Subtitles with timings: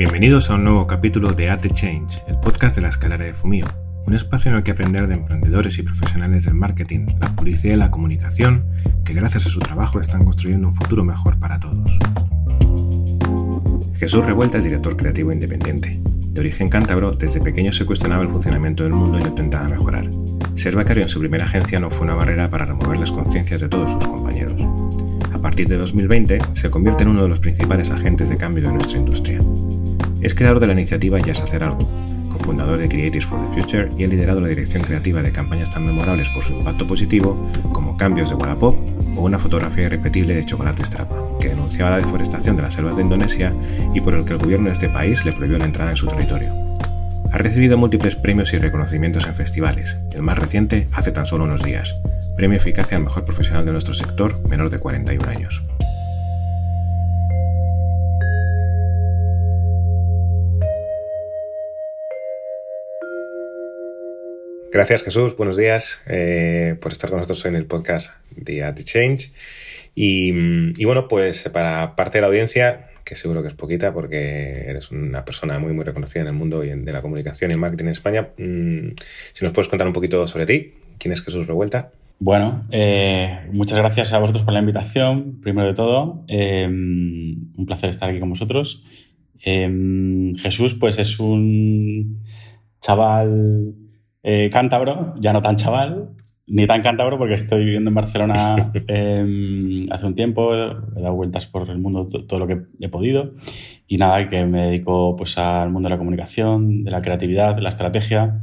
[0.00, 3.66] Bienvenidos a un nuevo capítulo de At Change, el podcast de la escalera de Fumio,
[4.06, 7.76] un espacio en el que aprender de emprendedores y profesionales del marketing, la publicidad y
[7.76, 8.64] la comunicación,
[9.04, 11.98] que gracias a su trabajo están construyendo un futuro mejor para todos.
[13.92, 16.00] Jesús Revuelta es director creativo independiente.
[16.02, 20.08] De origen cántabro, desde pequeño se cuestionaba el funcionamiento del mundo y lo intentaba mejorar.
[20.54, 23.68] Ser becario en su primera agencia no fue una barrera para remover las conciencias de
[23.68, 24.62] todos sus compañeros.
[25.30, 28.72] A partir de 2020, se convierte en uno de los principales agentes de cambio de
[28.72, 29.42] nuestra industria.
[30.20, 31.88] Es creador de la iniciativa es hacer algo,
[32.28, 35.86] cofundador de Creatives for the Future y ha liderado la dirección creativa de campañas tan
[35.86, 38.78] memorables por su impacto positivo como Cambios de Wallapop
[39.16, 43.02] o una fotografía irrepetible de Chocolate Strapa, que denunciaba la deforestación de las selvas de
[43.02, 43.54] Indonesia
[43.94, 46.06] y por el que el gobierno de este país le prohibió la entrada en su
[46.06, 46.52] territorio.
[47.32, 51.62] Ha recibido múltiples premios y reconocimientos en festivales, el más reciente hace tan solo unos
[51.62, 51.96] días,
[52.36, 55.62] Premio Eficacia al Mejor Profesional de nuestro sector, menor de 41 años.
[64.72, 69.32] Gracias Jesús, buenos días eh, por estar con nosotros en el podcast de At Change.
[69.96, 70.32] Y,
[70.80, 74.92] y, bueno, pues para parte de la audiencia, que seguro que es poquita porque eres
[74.92, 77.90] una persona muy muy reconocida en el mundo de la comunicación y el marketing en
[77.90, 78.94] España, mm,
[79.32, 81.90] si nos puedes contar un poquito sobre ti, ¿quién es Jesús Revuelta?
[82.20, 86.24] Bueno, eh, muchas gracias a vosotros por la invitación, primero de todo.
[86.28, 88.84] Eh, un placer estar aquí con vosotros.
[89.42, 92.22] Jesús, pues es un
[92.80, 93.74] chaval
[94.22, 96.10] eh, cántabro, ya no tan chaval,
[96.46, 101.46] ni tan cántabro porque estoy viviendo en Barcelona em, hace un tiempo, he dado vueltas
[101.46, 103.32] por el mundo todo lo que he podido
[103.86, 107.62] y nada, que me dedico pues al mundo de la comunicación, de la creatividad, de
[107.62, 108.42] la estrategia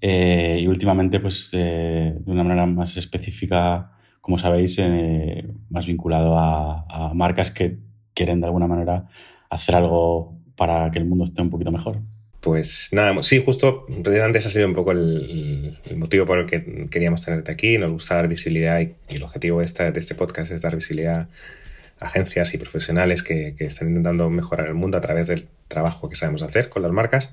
[0.00, 6.86] eh, y últimamente pues de una manera más específica, como sabéis, eh, más vinculado a,
[6.88, 7.78] a marcas que
[8.14, 9.06] quieren de alguna manera
[9.50, 12.00] hacer algo para que el mundo esté un poquito mejor.
[12.42, 13.86] Pues nada, sí, justo
[14.20, 17.78] antes ha sido un poco el, motivo por el que queríamos tenerte aquí.
[17.78, 21.28] Nos gusta dar visibilidad y, el objetivo de, de este podcast es dar visibilidad
[22.00, 26.08] a agencias y profesionales que, que están intentando mejorar el mundo a través del trabajo
[26.08, 27.30] que sabemos hacer con las marcas.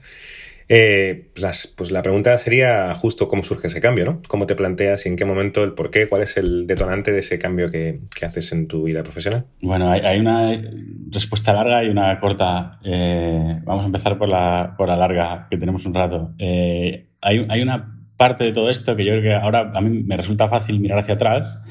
[0.71, 4.21] Eh, pues la pregunta sería justo cómo surge ese cambio, ¿no?
[4.27, 7.19] ¿Cómo te planteas y en qué momento, el por qué, cuál es el detonante de
[7.19, 9.45] ese cambio que, haces en tu vida profesional?
[9.61, 10.61] Bueno, hay, una
[11.09, 12.79] respuesta larga y una corta.
[12.83, 16.35] Eh, vamos a empezar por la, por la larga, que tenemos un rato.
[16.37, 20.03] Eh, hay, hay una parte de todo esto que yo creo que ahora a mí
[20.03, 21.63] me resulta fácil mirar hacia atrás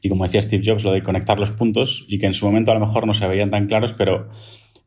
[0.00, 2.70] y como decía Steve Jobs, lo de conectar los puntos y que en su momento
[2.70, 4.28] a lo mejor no se veían tan claros, pero,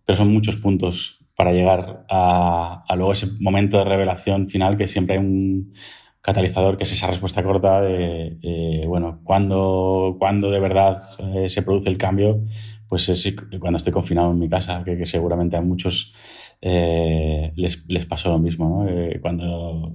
[0.05, 5.17] pero son muchos puntos para llegar a, luego ese momento de revelación final que siempre
[5.17, 5.71] hay un
[6.19, 10.97] catalizador que es esa respuesta corta de, bueno, cuando, cuando de verdad
[11.35, 12.43] eh, se produce el cambio,
[12.87, 16.15] pues es cuando estoy confinado en mi casa, que, seguramente a muchos
[16.59, 18.89] eh, les, les, pasó lo mismo, ¿no?
[18.89, 19.93] Eh, cuando,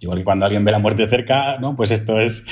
[0.00, 1.76] igual que cuando alguien ve la muerte cerca, ¿no?
[1.76, 2.46] Pues esto es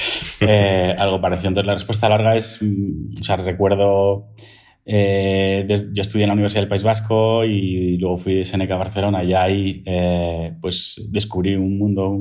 [0.98, 1.48] algo parecido.
[1.48, 4.28] Entonces la respuesta larga es, mm, o sea, recuerdo
[4.88, 8.78] eh, yo estudié en la Universidad del País Vasco y luego fui de Seneca a
[8.78, 12.16] Barcelona y ahí eh, pues descubrí un mundo,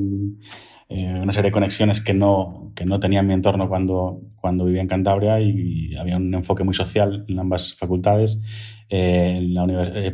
[0.89, 4.65] eh, una serie de conexiones que no, que no tenía en mi entorno cuando, cuando
[4.65, 8.41] vivía en Cantabria y había un enfoque muy social en ambas facultades.
[8.89, 9.65] En la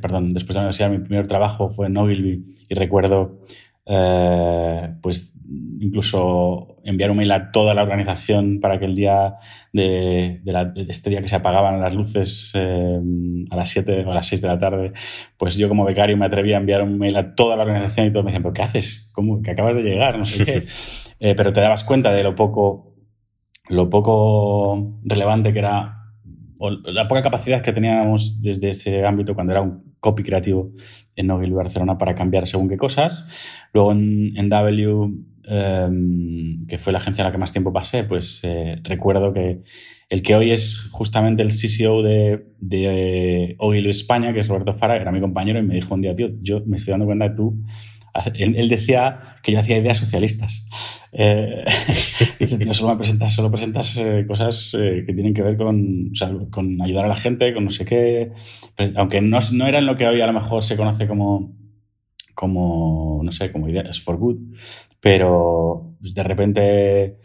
[0.02, 3.40] perdón, después de la universidad mi primer trabajo fue en Ogilvy y recuerdo
[3.86, 5.44] eh, pues
[5.80, 9.36] incluso enviar un mail a toda la organización para que el día
[9.74, 10.42] de,
[10.88, 13.00] este día que se apagaban las luces eh,
[13.50, 14.94] a las 7 o a las 6 de la tarde,
[15.38, 18.12] pues yo como becario me atreví a enviar un mail a toda la organización y
[18.12, 19.12] todos me decían, ¿pero qué haces?
[19.14, 19.42] ¿Cómo?
[19.42, 20.64] Que acabas de llegar, no sé qué.
[21.24, 22.96] Eh, pero te dabas cuenta de lo poco,
[23.70, 26.02] lo poco relevante que era
[26.84, 30.72] la poca capacidad que teníamos desde ese ámbito cuando era un copy creativo
[31.16, 33.30] en Nogil Barcelona para cambiar según qué cosas.
[33.74, 35.10] Luego en, W,
[35.46, 39.62] em, que fue la agencia en la que más tiempo pasé, pues eh, recuerdo que
[40.10, 43.56] el que hoy es justamente el CCO de, de
[43.90, 46.62] España, que es Roberto Fara, era mi compañero y me dijo un día, tío, yo
[46.66, 47.64] me estoy dando cuenta de tú
[48.36, 50.70] él, decía que yo hacía ideas socialistas.
[51.12, 51.64] Eh,
[52.40, 56.12] dice, solo me presentas, solo presentas eh, cosas eh, que tienen que ver con,
[56.50, 58.32] con ayudar a la gente, con no sé qué.
[58.96, 61.56] aunque no, no era en lo que hoy a lo mejor se conoce como,
[62.34, 64.38] como no sé, como ideas for good,
[65.00, 67.18] pero pues, de repente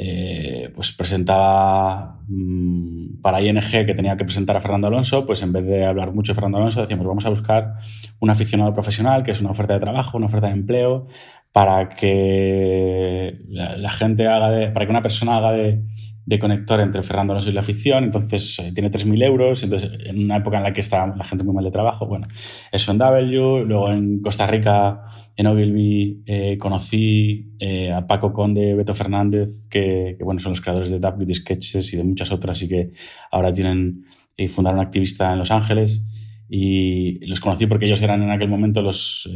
[0.00, 5.52] eh, pues presentaba mm, para ING que tenía que presentar a Fernando Alonso, pues en
[5.52, 7.74] vez de hablar mucho de Fernando Alonso, decíamos, vamos a buscar
[8.20, 11.08] un aficionado profesional, que es una oferta de trabajo, una oferta de empleo,
[11.50, 15.82] para que la, gente haga de, para que una persona haga de,
[16.28, 20.24] de conector entre Fernando Alonso y la afición, entonces eh, tiene 3.000 euros, entonces en
[20.24, 22.26] una época en la que está la gente muy mal de trabajo, bueno,
[22.70, 25.04] eso en W, luego en Costa Rica,
[25.34, 30.90] en Ogilvy, eh, conocí eh, a Paco Conde, Beto Fernández, que, bueno, son los creadores
[30.90, 32.90] de W Sketches y de muchas otras y que
[33.30, 34.04] ahora tienen
[34.36, 36.06] y fundaron Activista en Los Ángeles
[36.46, 39.30] y los conocí porque ellos eran en aquel momento los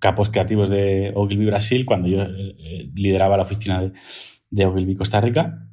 [0.00, 2.26] capos creativos de Ogilvy Brasil cuando yo
[2.92, 3.92] lideraba la oficina de,
[4.50, 5.68] de Ogilvy Costa Rica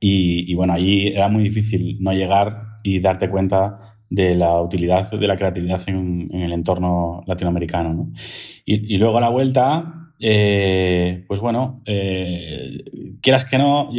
[0.00, 5.26] y, bueno, allí era muy difícil no llegar y darte cuenta de la utilidad de
[5.26, 7.92] la creatividad en, el entorno latinoamericano.
[7.92, 8.12] ¿no?
[8.64, 12.84] Y, luego a la vuelta, eh, pues bueno, eh,
[13.20, 13.90] quieras que no,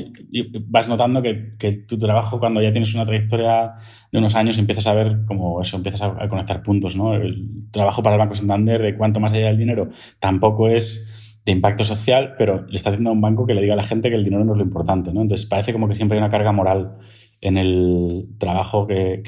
[0.67, 3.73] vas notando que, que, tu trabajo cuando ya tienes una trayectoria
[4.11, 6.95] de unos años empiezas a ver como eso, empiezas a, a conectar puntos.
[6.95, 7.13] ¿no?
[7.13, 11.51] El trabajo para el Banco Santander de cuánto más allá del dinero tampoco es de
[11.51, 14.09] impacto social, pero le está haciendo a un banco que le diga a la gente
[14.09, 15.11] que el dinero no es lo importante.
[15.13, 15.21] ¿no?
[15.21, 16.97] Entonces parece como que siempre hay una carga moral
[17.41, 19.21] en el trabajo que,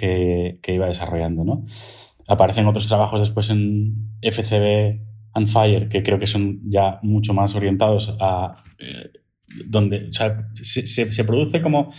[0.62, 1.44] que, iba desarrollando.
[1.44, 1.66] ¿no?
[2.28, 5.00] Aparecen otros trabajos después en FCB
[5.34, 8.56] and Fire, que creo que son ya mucho más orientados a...
[8.80, 9.12] Eh,
[9.66, 11.92] donde o sea, se, se, produce como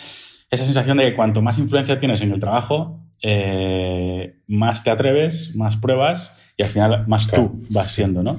[0.50, 5.54] esa sensación de que cuanto más influencia tienes en el trabajo, eh, más te atreves,
[5.56, 8.32] más pruebas y al final más tú vas siendo, ¿no?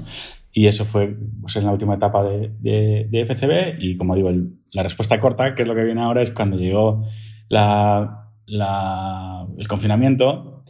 [0.55, 3.79] Y eso fue pues, en la última etapa de, de, FCB.
[3.79, 4.31] Y como digo,
[4.71, 7.03] la respuesta corta, que es lo que viene ahora, es cuando llegó
[7.49, 10.63] la, la, el confinamiento,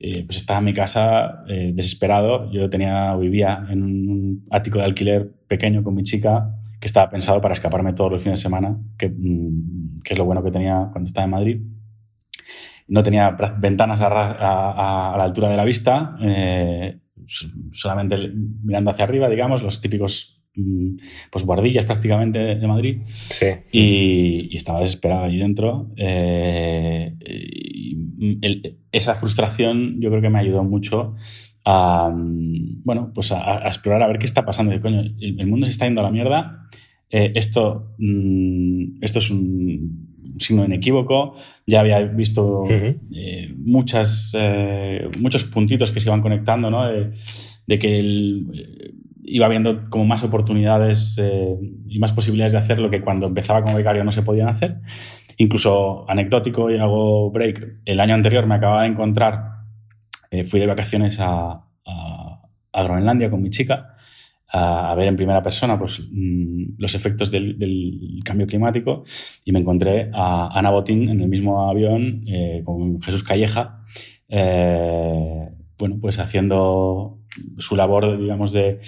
[0.00, 2.50] eh, pues estaba en mi casa eh, desesperado.
[2.50, 7.40] Yo tenía, vivía en un ático de alquiler pequeño con mi chica que estaba pensado
[7.40, 10.88] para escaparme todos los fines de semana, que, mm, que es lo bueno que tenía
[10.90, 11.60] cuando estaba en Madrid.
[12.88, 16.16] No tenía ventanas a, a, a la altura de la vista.
[16.20, 16.98] Eh,
[17.72, 18.16] solamente
[18.62, 20.96] mirando hacia arriba, digamos, los típicos mm,
[21.30, 23.02] pues guardillas prácticamente de Madrid.
[23.04, 23.46] Sí.
[23.72, 25.92] Y, estaba desesperado ahí dentro.
[25.96, 27.14] Eh,
[28.92, 31.14] esa frustración yo creo que me ayudó mucho
[31.64, 34.78] a, mm, bueno, pues a, explorar, a ver qué está pasando.
[34.80, 36.64] coño, el, mundo se está yendo a la mierda.
[37.10, 40.07] Eh, esto, mm, esto es un
[40.38, 41.34] signo inequívoco.
[41.66, 46.86] Ya había visto eh, muchas, eh, muchos puntitos que se iban conectando, ¿no?
[46.86, 48.94] De, que eh,
[49.24, 51.20] iba viendo como más oportunidades
[51.86, 54.78] y más posibilidades de hacer lo que cuando empezaba como becario no se podían hacer.
[55.36, 59.42] Incluso anecdótico, y hago break, el año anterior me acababa de encontrar,
[60.44, 63.94] fui de vacaciones a, a Groenlandia con mi chica
[64.48, 69.04] a, ver en primera persona pues, mm, los efectos del, cambio climático.
[69.44, 73.84] Y me encontré a Ana Botín en el mismo avión eh, con Jesús Calleja,
[74.28, 75.48] eh,
[75.78, 77.20] bueno, pues haciendo
[77.58, 78.80] su labor, digamos, de,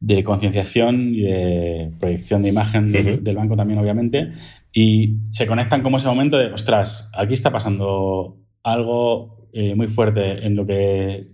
[0.00, 4.32] de concienciación y de proyección de imagen del banco también, obviamente,
[4.72, 10.46] y se conectan como ese momento de, ostras, aquí está pasando algo eh, muy fuerte
[10.46, 11.26] en lo que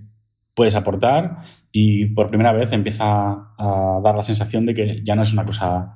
[0.58, 1.36] puedes aportar
[1.70, 5.44] y por primera vez empieza a dar la sensación de que ya no es una
[5.44, 5.94] cosa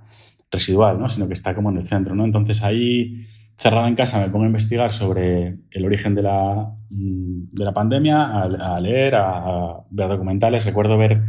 [0.53, 1.09] residual, ¿no?
[1.09, 2.15] sino que está como en el centro.
[2.15, 2.25] ¿no?
[2.25, 3.27] Entonces ahí,
[3.59, 7.75] cerrada en casa, me pongo a investigar sobre el origen de la, mm, de la
[7.75, 10.65] pandemia, a, leer, a, ver documentales.
[10.65, 11.23] Recuerdo ver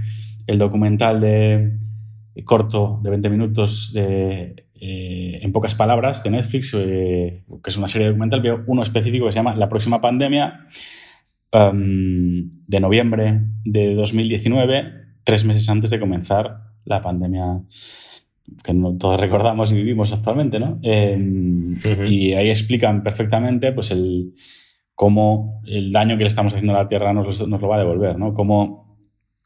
[0.45, 1.79] el documental de
[2.45, 7.87] corto de 20 minutos de, eh, en pocas palabras de Netflix, eh, que es una
[7.87, 10.67] serie documental, veo uno específico que se llama La próxima pandemia
[11.53, 14.91] De noviembre de 2019,
[15.23, 17.61] tres meses antes de comenzar la pandemia
[18.63, 20.79] que no todos recordamos y vivimos actualmente, ¿no?
[20.81, 21.75] Em,
[22.07, 24.33] y ahí explican perfectamente pues, el,
[24.95, 27.79] cómo el daño que le estamos haciendo a la Tierra nos, nos lo va a
[27.79, 28.33] devolver, ¿no?
[28.33, 28.97] Cómo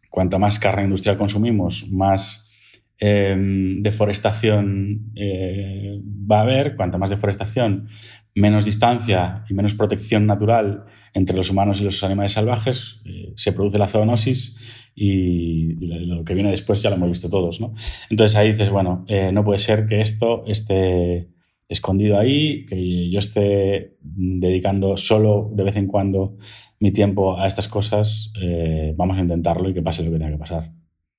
[0.10, 2.54] cuanta más carne industrial consumimos, más
[3.00, 6.02] em, deforestación eh,
[6.32, 7.88] va a haber, cuanta más deforestación,
[8.34, 10.86] menos distancia y menos protección natural
[11.18, 14.58] entre los humanos y los animales salvajes, eh, se produce la zoonosis
[14.96, 15.74] y,
[16.06, 17.60] lo que viene después ya lo hemos visto todos.
[17.60, 17.74] ¿no?
[18.10, 21.28] Entonces ahí dices, bueno, eh, no puede ser que esto esté
[21.68, 26.38] escondido ahí, que yo esté dedicando solo de vez en cuando
[26.80, 30.32] mi tiempo a estas cosas, eh, vamos a intentarlo y que pase lo que tenga
[30.32, 30.72] que pasar.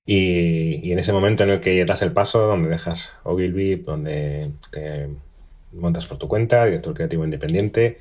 [0.05, 5.09] Y, en ese momento en el que das el paso, donde dejas Ogilvy, donde te
[5.73, 7.99] montas por tu cuenta, director creativo independiente,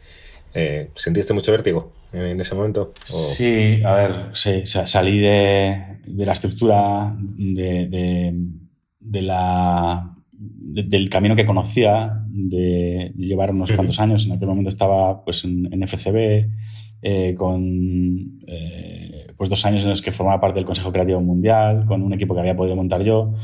[0.55, 2.93] eh, ¿Sentiste mucho vértigo en ese momento?
[3.03, 8.33] Sí, a ver, sí, salí de, la estructura de,
[9.01, 14.27] la, del camino que conocía, de llevar unos cuantos años.
[14.27, 16.51] En aquel momento estaba pues, en, FCB,
[17.03, 21.85] eh, con eh, pues dos años en los que formaba parte del Consejo Creativo Mundial,
[21.87, 23.35] con un equipo que había podido montar yo.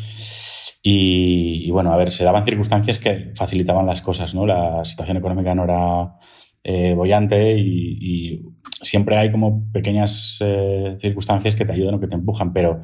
[0.87, 4.46] Y, bueno, a ver, se daban circunstancias que facilitaban las cosas, ¿no?
[4.46, 6.18] La situación económica no era
[6.64, 8.42] eh, bollante y,
[8.83, 12.83] siempre hay como pequeñas eh, circunstancias que te ayudan o que te empujan, pero,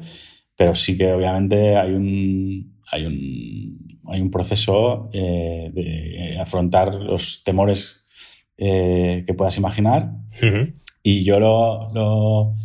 [0.55, 7.43] pero sí que obviamente hay un, hay un, hay un proceso eh, de afrontar los
[7.43, 7.97] temores
[8.57, 10.11] que puedas imaginar.
[11.03, 12.55] Y yo lo, lo,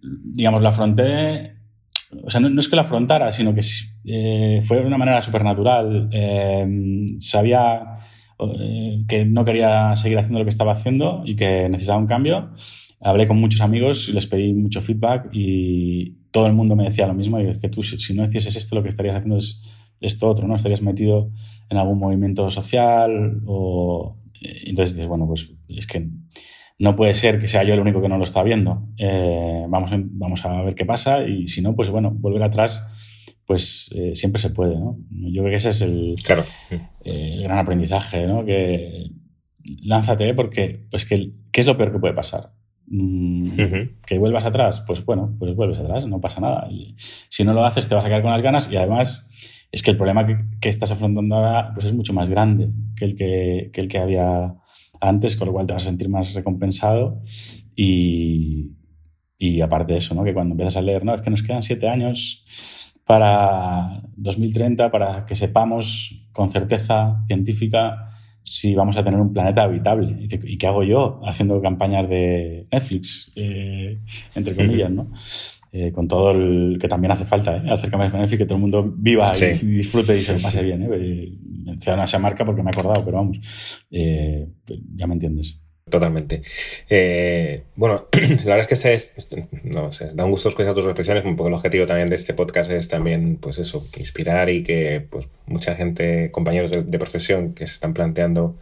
[0.00, 1.54] digamos, lo afronté
[2.22, 3.60] o sea, no, es que lo afrontara, sino que
[4.04, 6.08] eh, fue de una manera supernatural.
[6.12, 6.66] Eh,
[7.18, 7.98] sabía
[8.58, 12.50] eh, que no quería seguir haciendo lo que estaba haciendo y que necesitaba un cambio.
[13.00, 17.06] Hablé con muchos amigos y les pedí mucho feedback y todo el mundo me decía
[17.06, 17.40] lo mismo.
[17.40, 19.62] Y es que tú, si, no hicieses esto, lo que estarías haciendo es
[20.00, 20.56] esto otro, ¿no?
[20.56, 21.30] Estarías metido
[21.70, 24.16] en algún movimiento social o...
[24.40, 26.06] Entonces dices, bueno, pues es que
[26.78, 28.88] no puede ser que sea yo el único que no lo está viendo.
[28.98, 32.86] Eh, vamos, vamos a ver qué pasa y si no, pues bueno, volver atrás,
[33.46, 34.98] pues eh, siempre se puede, ¿no?
[35.10, 36.44] Yo creo que ese es el, claro.
[37.04, 38.44] el gran aprendizaje, ¿no?
[38.44, 39.10] Que
[39.82, 42.52] lánzate porque, pues, que, ¿qué es lo peor que puede pasar?
[42.86, 43.50] Mm,
[44.06, 46.68] que vuelvas atrás, pues bueno, pues vuelves atrás, no pasa nada.
[46.70, 46.94] Y
[47.28, 49.30] si no lo haces, te vas a quedar con las ganas y además
[49.72, 50.26] es que el problema
[50.60, 53.98] que, estás afrontando ahora pues es mucho más grande que el que, que el que
[53.98, 54.54] había
[55.00, 57.22] antes, con lo cual te vas a sentir más recompensado
[57.74, 58.72] y,
[59.38, 60.22] y aparte de eso, ¿no?
[60.22, 62.44] que cuando empiezas a leer, no, es que nos quedan siete años
[63.06, 68.10] para 2030 para que sepamos con certeza científica
[68.42, 70.16] si vamos a tener un planeta habitable.
[70.20, 74.00] ¿Y qué hago yo haciendo campañas de Netflix, eh,
[74.36, 75.08] entre comillas, ¿no?
[75.72, 77.62] Eh, con todo el que también hace falta, ¿eh?
[77.68, 80.62] hacer campañas de Netflix, que todo el mundo viva y, disfrute y se lo pase
[80.62, 80.82] bien.
[80.82, 81.32] ¿eh?
[81.64, 83.38] Menciona esa marca porque me he acordado, pero vamos,
[83.90, 84.46] eh,
[84.94, 85.63] ya me entiendes.
[85.94, 86.42] Totalmente.
[86.90, 90.84] Eh, bueno, la verdad es que este, este, no sé, da un gusto escuchar tus
[90.84, 91.24] reflexiones.
[91.24, 95.06] Un poco el objetivo también de este podcast es también, pues eso, inspirar y que
[95.08, 98.56] pues mucha gente, compañeros de profesión que se están planteando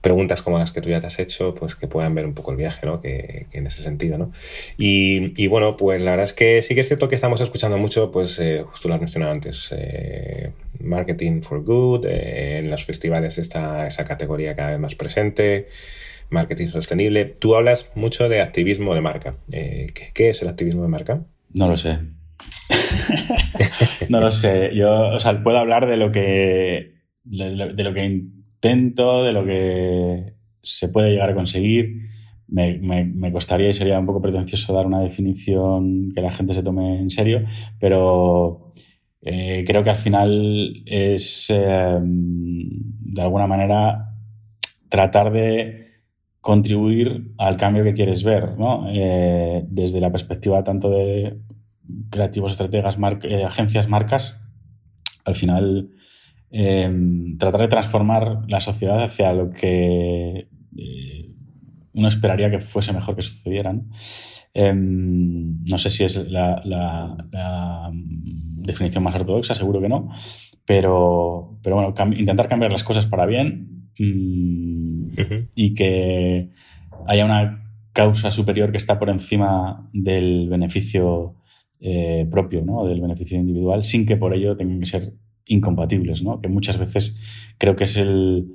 [0.00, 2.52] preguntas como las que tú ya te has hecho, pues que puedan ver un poco
[2.52, 3.00] el viaje, ¿no?
[3.00, 4.32] Que, en ese sentido, ¿no?
[4.76, 8.10] Y, bueno, pues la verdad es que sí que es cierto que estamos escuchando mucho,
[8.10, 10.50] pues eh, justo lo has mencionado antes, eh,
[10.80, 15.68] Marketing for Good, en los festivales está esa categoría cada vez más presente,
[16.30, 17.24] marketing sostenible.
[17.24, 19.36] Tú hablas mucho de activismo de marca.
[19.50, 21.24] ¿qué, es el activismo de marca?
[21.52, 21.98] No lo sé.
[24.08, 24.70] no lo sé.
[24.74, 26.94] Yo, o sea, puedo hablar de lo que,
[27.24, 32.02] de lo que intento, de lo que se puede llegar a conseguir.
[32.46, 36.62] Me, me, costaría y sería un poco pretencioso dar una definición que la gente se
[36.62, 37.44] tome en serio,
[37.78, 38.72] pero
[39.20, 42.70] eh, creo que al final es, em,
[43.00, 44.14] de alguna manera,
[44.88, 45.87] tratar de
[46.48, 48.88] contribuir al cambio que quieres ver, ¿no?
[48.90, 51.38] Eh, desde la perspectiva tanto de
[52.08, 54.42] creativos, estrategas, eh, agencias, marcas,
[55.26, 55.90] al final
[56.50, 61.30] Em, tratar de transformar la sociedad hacia lo que eh,
[61.92, 63.72] uno esperaría que fuese mejor que sucediera.
[63.72, 63.84] ¿no?
[64.54, 70.10] Em, sé si es la, definición más ortodoxa, seguro que no,
[70.64, 73.90] pero, pero bueno, intentar cambiar las cosas para bien
[75.54, 76.50] y que
[77.06, 81.34] haya una causa superior que está por encima del beneficio
[81.80, 82.84] eh, propio, ¿no?
[82.86, 85.14] del beneficio individual, sin que por ello tengan que ser
[85.46, 86.40] incompatibles, ¿no?
[86.40, 87.20] Que muchas veces
[87.56, 88.48] creo que es el,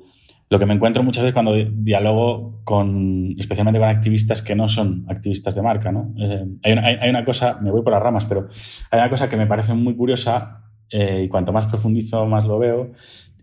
[0.49, 5.05] lo que me encuentro muchas veces cuando dialogo con, especialmente con activistas que no son
[5.09, 6.13] activistas de marca, ¿no?
[6.17, 8.47] Eh, hay, una, cosa, me voy por las ramas, pero
[8.91, 12.59] hay una cosa que me parece muy curiosa eh, y cuanto más profundizo, más lo
[12.59, 12.91] veo,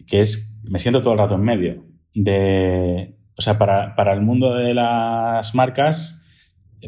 [0.07, 4.21] que es, me siento todo el rato en medio de, o sea, para, para el
[4.21, 6.29] mundo de las marcas,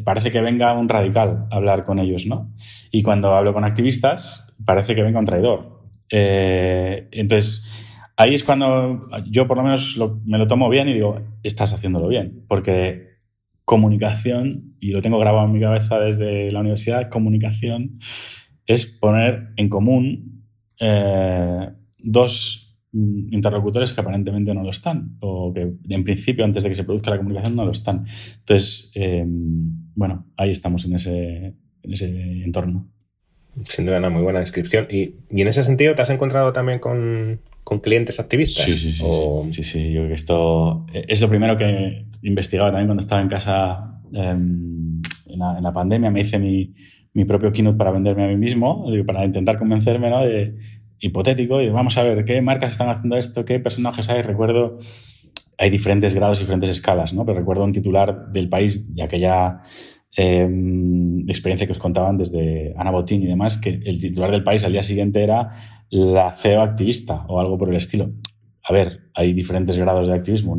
[0.03, 2.51] parece que venga un radical a hablar con ellos, ¿no?
[2.91, 5.83] Y cuando hablo con activistas, parece que venga un traidor.
[6.09, 7.71] Eh, entonces,
[8.17, 8.99] ahí es cuando
[9.29, 13.13] yo por lo menos me lo tomo bien y digo, estás haciéndolo bien, porque
[13.65, 17.99] comunicación, y lo tengo grabado en mi cabeza desde la universidad, comunicación
[18.65, 20.45] es poner en común
[20.79, 22.62] eh, dos
[22.93, 27.09] interlocutores que aparentemente no lo están, o que en principio antes de que se produzca
[27.11, 28.05] la comunicación no lo están.
[28.39, 29.25] Entonces, eh,
[29.95, 32.07] bueno, ahí estamos en ese, en ese
[32.43, 32.87] entorno.
[33.63, 34.87] Sin duda, una muy buena descripción.
[34.89, 37.39] Y, en ese sentido, ¿te has encontrado también con,
[37.81, 38.65] clientes activistas?
[38.65, 39.03] Sí, sí, sí,
[39.51, 39.63] sí.
[39.63, 44.01] sí, Yo creo que esto es lo primero que investigaba también cuando estaba en casa
[44.11, 46.11] em, en, la, pandemia.
[46.11, 46.73] Me hice mi,
[47.13, 50.23] mi, propio keynote para venderme a mí mismo, para intentar convencerme, ¿no?
[50.23, 50.55] De,
[51.03, 54.21] hipotético, y vamos a ver qué marcas están haciendo esto, qué personajes hay.
[54.21, 54.77] Recuerdo,
[55.57, 57.25] hay diferentes grados y diferentes escalas, ¿no?
[57.25, 59.61] Pero recuerdo un titular del país de aquella
[60.15, 60.47] eh,
[61.27, 64.71] experiencia que os contaban desde Ana Botín y demás, que el titular del país al
[64.71, 65.51] día siguiente era
[65.89, 68.11] la CEO activista o algo por el estilo.
[68.63, 70.55] A ver, hay diferentes grados de activismo,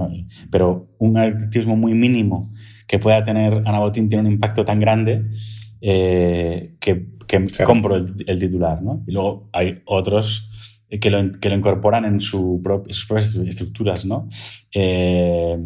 [0.51, 2.51] pero un activismo muy mínimo
[2.87, 5.25] que pueda tener Ana Botín tiene un impacto tan grande
[5.87, 7.07] eh, que,
[7.65, 8.83] compro el, titular.
[8.83, 9.03] ¿no?
[9.07, 10.51] Y luego hay otros
[10.89, 14.07] que lo, que lo incorporan en, su sus propias estructuras.
[14.07, 14.29] ¿no?
[14.75, 15.59] Eh,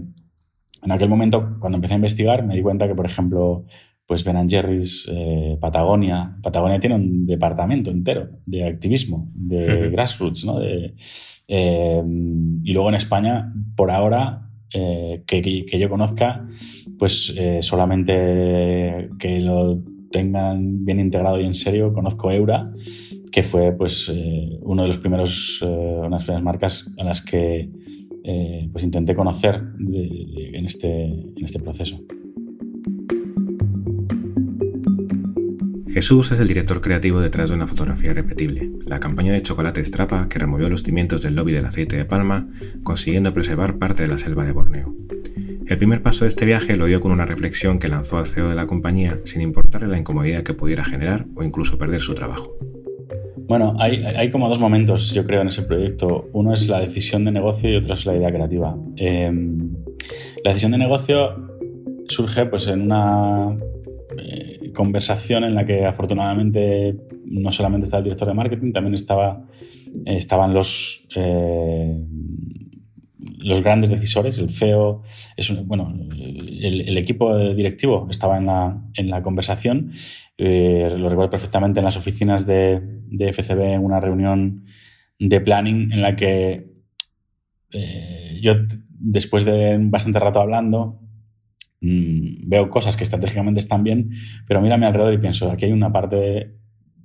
[0.82, 3.64] en aquel momento, cuando empecé a investigar, me di cuenta que, por ejemplo,
[4.08, 6.36] pues Ben Jerry's, eh, Patagonia.
[6.42, 10.62] Patagonia tiene un departamento entero de activismo, de grassroots, ¿no?
[10.62, 10.94] Eh,
[12.64, 16.46] y luego en España, por ahora, eh, que, yo conozca,
[16.98, 22.72] pues solamente que lo tengan bien integrado y en serio, conozco Eura,
[23.30, 24.08] que fue pues
[24.62, 27.70] uno de los primeros, una de las primeras marcas a las que
[28.72, 31.98] pues intenté conocer en, este, en este proceso.
[35.98, 40.28] Jesús es el director creativo detrás de una fotografía repetible, la campaña de chocolate Strapa
[40.28, 42.46] que removió los cimientos del lobby del aceite de palma,
[42.84, 44.94] consiguiendo preservar parte de la selva de Borneo.
[45.68, 48.48] El primer paso de este viaje lo dio con una reflexión que lanzó al CEO
[48.48, 52.56] de la compañía sin importarle la incomodidad que pudiera generar o incluso perder su trabajo.
[53.36, 56.28] Bueno, hay, como dos momentos, yo creo, en ese proyecto.
[56.32, 58.76] Uno es la decisión de negocio y otro es la idea creativa.
[58.96, 59.74] Em,
[60.42, 61.58] la decisión de negocio
[62.08, 63.56] surge pues, en una
[64.16, 66.96] eh, conversación en la que afortunadamente
[67.26, 69.44] no solamente estaba el director de marketing, también estaba,
[70.06, 71.94] eh, estaban los, eh,
[73.18, 75.02] los grandes decisores, el CEO,
[75.36, 79.90] es bueno, el, equipo directivo estaba en la, en la conversación.
[80.38, 84.64] lo recuerdo perfectamente en las oficinas de, de, FCB, en una reunión
[85.18, 86.66] de planning en la que
[88.40, 88.54] yo,
[88.90, 91.00] después de bastante rato hablando,
[91.80, 94.10] Mm, veo cosas que estratégicamente están bien,
[94.46, 96.54] pero mira a mi alrededor y pienso, aquí hay una parte de,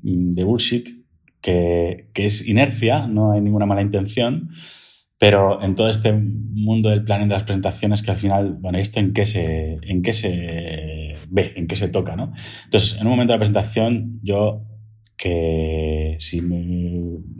[0.01, 0.87] mm, bullshit
[1.41, 4.49] que, es inercia, no hay ninguna mala intención,
[5.23, 8.99] pero en todo este mundo del planning de las presentaciones que al final, bueno, ¿esto
[8.99, 12.17] en qué se, en qué se ve, en qué se toca?
[12.17, 12.33] ¿no?
[12.65, 14.63] Entonces, en un momento de la presentación, yo
[15.15, 16.41] que si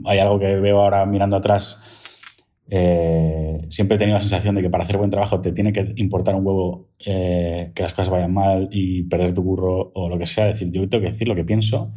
[0.06, 4.70] hay algo que veo ahora mirando atrás, eh, siempre he tenido la sensación de que
[4.70, 8.32] para hacer buen trabajo te tiene que importar un huevo eh, que las cosas vayan
[8.32, 10.48] mal y perder tu burro o lo que sea.
[10.48, 11.92] Es decir, yo tengo que decir lo que pienso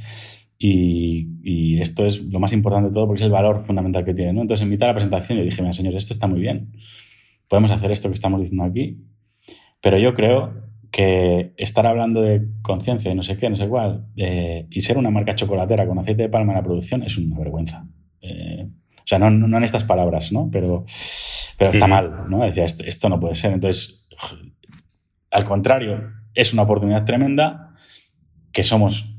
[0.59, 4.33] y, esto es lo más importante de todo porque es el valor fundamental que tiene.
[4.33, 4.41] ¿no?
[4.41, 6.73] Entonces, en mitad de la presentación yo dije, mira, señor, esto está muy bien.
[7.47, 8.97] Podemos hacer esto que estamos diciendo aquí,
[9.79, 10.53] pero yo creo
[10.91, 14.97] que estar hablando de conciencia y no sé qué, no sé cuál, eh, y ser
[14.97, 17.87] una marca chocolatera con aceite de palma en la producción es una vergüenza.
[18.21, 20.49] O sea, no, en estas palabras, ¿no?
[20.51, 20.83] Pero,
[21.57, 22.43] pero está mal, ¿no?
[22.43, 23.53] Decía, esto, esto no puede ser.
[23.53, 24.09] Entonces,
[25.31, 27.73] al contrario, es una oportunidad tremenda
[28.51, 29.16] que somos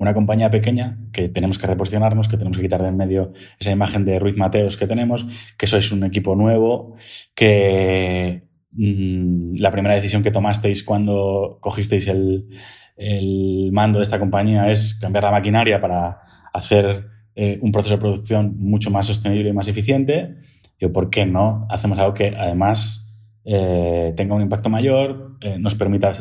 [0.00, 3.70] una compañía pequeña, que tenemos que reposicionarnos, que tenemos que quitar de en medio esa
[3.70, 5.26] imagen de Ruiz Mateos que tenemos,
[5.58, 6.96] que sois un equipo nuevo,
[7.34, 12.48] que mm, la primera decisión que tomasteis cuando cogisteis el,
[12.96, 16.18] el mando de esta compañía es cambiar la maquinaria para
[16.54, 20.36] hacer eh, un proceso de producción mucho más sostenible y más eficiente,
[20.78, 23.09] yo, ¿por qué no hacemos algo que además
[23.44, 26.12] eh, tenga un impacto mayor, eh, nos permita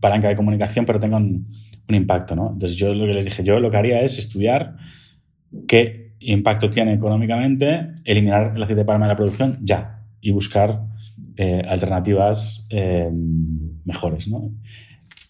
[0.00, 1.52] palanca de comunicación, pero tenga un,
[1.88, 2.34] impacto?
[2.34, 2.52] ¿no?
[2.52, 4.76] Entonces yo lo que les dije, yo lo que haría es estudiar
[5.68, 10.86] qué impacto tiene económicamente eliminar el aceite de palma de la producción ya y buscar
[11.68, 12.68] alternativas
[13.84, 14.28] mejores.
[14.28, 14.52] ¿no?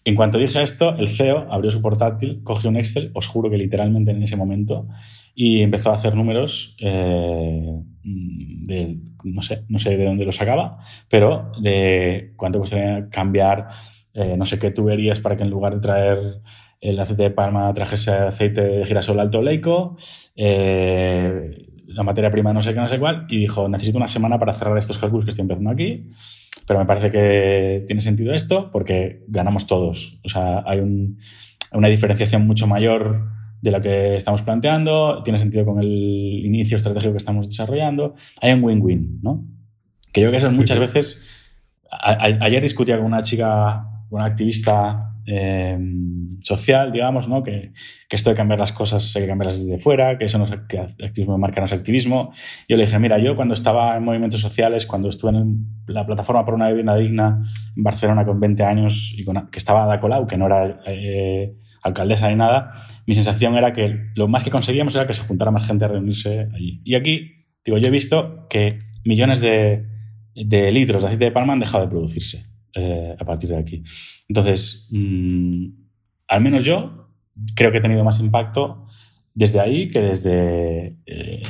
[0.05, 3.57] En cuanto dije esto, el CEO abrió su portátil, cogió un Excel, os juro que
[3.57, 4.85] literalmente en ese momento,
[5.33, 10.79] y empezó a hacer números eh, de, no sé, no sé de dónde lo sacaba,
[11.09, 13.69] pero de cuánto cuesta cambiar
[14.13, 16.41] eh, no sé qué tuberías para que en lugar de traer
[16.81, 19.95] el aceite de palma trajese aceite de girasol alto oleico,
[20.35, 24.37] eh, la materia prima no sé qué, no sé cuál, y dijo, necesito una semana
[24.37, 26.09] para cerrar estos cálculos que estoy empezando aquí,
[26.67, 30.19] pero me parece que tiene sentido esto porque ganamos todos.
[30.23, 30.79] O sea, hay
[31.71, 33.29] una diferenciación mucho mayor
[33.63, 35.87] de lo que estamos planteando, tiene sentido con el
[36.45, 39.45] inicio estratégico que estamos desarrollando, hay un win-win, ¿no?
[40.11, 41.29] Que yo creo que eso muchas veces...
[41.89, 45.79] ayer discutía con una chica, una activista eh,
[46.41, 47.41] social, digamos, ¿no?
[47.41, 47.71] Que,
[48.09, 50.51] que, esto de cambiar las cosas hay que cambiarlas desde fuera, que eso no es
[50.67, 52.33] que activismo de marca, no es activismo.
[52.67, 56.43] Yo le dije, mira, yo cuando estaba en movimientos sociales, cuando estuve en la plataforma
[56.43, 57.41] por una vivienda digna
[57.77, 61.55] en Barcelona con 20 años y con, que estaba Ada Colau, que no era eh,
[61.83, 62.71] alcaldesa ni nada,
[63.05, 65.89] mi sensación era que lo más que conseguíamos era que se juntara más gente a
[65.89, 66.79] reunirse allí.
[66.83, 69.85] Y aquí, digo, yo he visto que millones de,
[70.33, 72.43] litros de aceite de palma han dejado de producirse
[72.73, 73.83] eh, a partir de aquí.
[74.27, 75.65] Entonces, mm,
[76.27, 77.09] al menos yo
[77.55, 78.85] creo que he tenido más impacto
[79.33, 81.41] desde ahí que desde eh,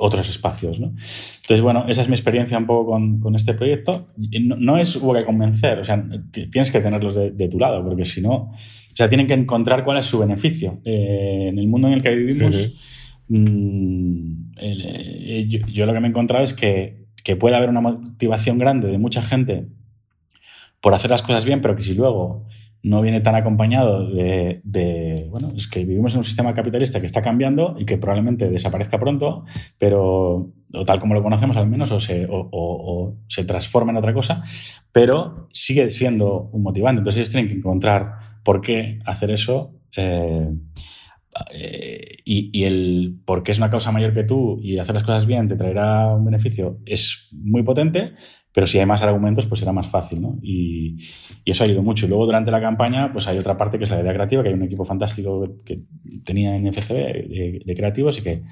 [0.00, 0.80] otros espacios.
[0.80, 0.88] ¿no?
[0.88, 4.08] Entonces, bueno, esa es mi experiencia un poco con, este proyecto.
[4.40, 8.20] No, es hubo que convencer, o sea, tienes que tenerlos de, tu lado, porque si
[8.20, 8.56] no, o
[8.94, 10.80] sea, tienen que encontrar cuál es su beneficio.
[10.84, 16.10] Eh, en el mundo en el que vivimos, mm, eh, yo, lo que me he
[16.10, 19.68] encontrado es que, que puede haber una motivación grande de mucha gente
[20.80, 22.46] por hacer las cosas bien, pero que si luego
[22.82, 27.20] no viene tan acompañado de, bueno, es que vivimos en un sistema capitalista que está
[27.20, 29.44] cambiando y que probablemente desaparezca pronto,
[29.78, 34.14] pero, o tal como lo conocemos al menos, o se, o, se transforma en otra
[34.14, 34.42] cosa,
[34.92, 37.00] pero sigue siendo un motivante.
[37.00, 39.74] Entonces ellos tienen que encontrar por qué hacer eso.
[39.96, 40.48] Eh,
[41.52, 45.04] eh, y, y, el por qué es una causa mayor que tú y hacer las
[45.04, 48.14] cosas bien te traerá un beneficio es muy potente,
[48.52, 50.38] pero si hay más argumentos, pues será más fácil, ¿no?
[50.42, 50.96] Y,
[51.44, 52.06] eso ha ayudado mucho.
[52.06, 54.48] Y luego durante la campaña, pues hay otra parte que es la idea creativa, que
[54.48, 55.76] hay un equipo fantástico que
[56.24, 58.42] tenía en FCB de, creativos y que,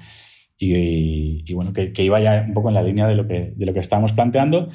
[0.57, 3.73] y, bueno, que, iba ya un poco en la línea de lo que, de lo
[3.73, 4.69] que estábamos planteando.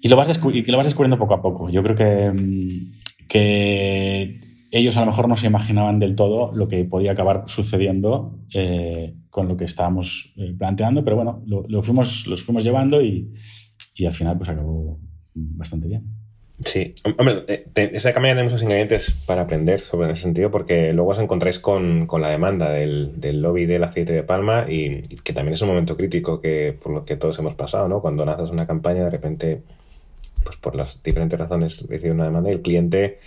[0.00, 1.68] Y lo, vas y lo vas descubriendo poco a poco.
[1.68, 2.32] Yo creo que,
[3.28, 8.38] que ellos a lo mejor no se imaginaban del todo lo que podía acabar sucediendo
[8.54, 13.32] eh, con lo que estábamos eh, planteando, pero bueno, lo, fuimos, los fuimos llevando y,
[14.00, 14.98] y al final pues acabó
[15.34, 16.04] bastante bien.
[16.64, 21.10] Sí, hombre, eh, esa campaña tenemos muchos ingredientes para aprender sobre ese sentido porque luego
[21.10, 25.32] os encontráis con, con la demanda del, del, lobby del aceite de palma y, que
[25.32, 28.00] también es un momento crítico que por lo que todos hemos pasado, ¿no?
[28.00, 29.62] Cuando lanzas una campaña de repente,
[30.44, 33.20] pues por las diferentes razones recibe una demanda y el cliente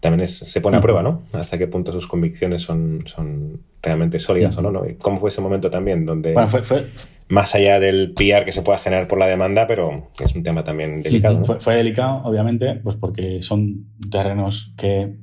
[0.00, 1.22] también se pone a prueba, ¿no?
[1.32, 4.82] Hasta qué punto sus convicciones son, son realmente sólidas o no, ¿no?
[4.98, 6.32] ¿Cómo fue ese momento también donde...
[6.32, 6.86] Bueno, fue,
[7.32, 10.64] más allá del PR que se pueda generar por la demanda, pero es un tema
[10.64, 11.42] también delicado.
[11.60, 15.16] Fue, delicado, obviamente, pues porque son terrenos que,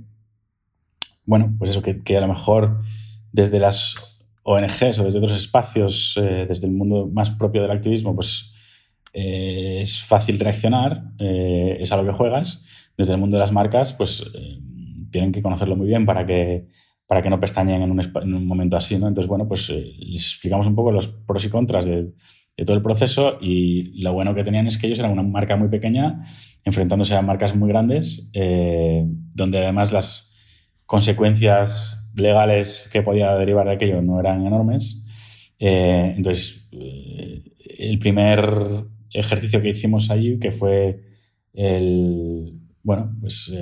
[1.28, 2.82] bueno, pues eso, que, a lo mejor
[3.32, 8.16] desde las ONGs o desde otros espacios, eh, desde el mundo más propio del activismo,
[8.16, 8.56] pues
[9.14, 12.66] eh, es fácil reaccionar, eh, es a lo que juegas.
[12.98, 14.28] Desde el mundo de las marcas, pues
[15.12, 16.66] tienen que conocerlo muy bien para que
[17.10, 19.08] para que no pestañen en un, en un momento así, ¿no?
[19.08, 22.14] Entonces, bueno, pues eh, les explicamos un poco los pros y contras de,
[22.64, 25.70] todo el proceso y lo bueno que tenían es que ellos eran una marca muy
[25.70, 26.22] pequeña
[26.64, 30.38] enfrentándose a marcas muy grandes, eh, donde además las
[30.86, 35.08] consecuencias legales que podía derivar de aquello no eran enormes.
[35.58, 41.02] Eh, entonces, el primer ejercicio que hicimos allí, que fue
[41.54, 43.58] el, bueno, pues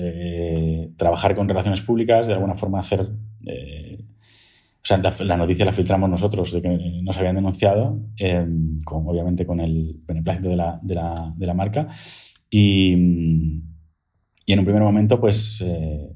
[0.97, 3.07] trabajar con relaciones públicas, de alguna forma hacer
[3.45, 6.69] eh, o sea, la, noticia la filtramos nosotros de que
[7.03, 11.87] nos habían denunciado, em, obviamente con el beneplácito de la, de la, de la marca.
[12.49, 12.93] Y,
[14.45, 16.09] y, en un primer momento, pues eh,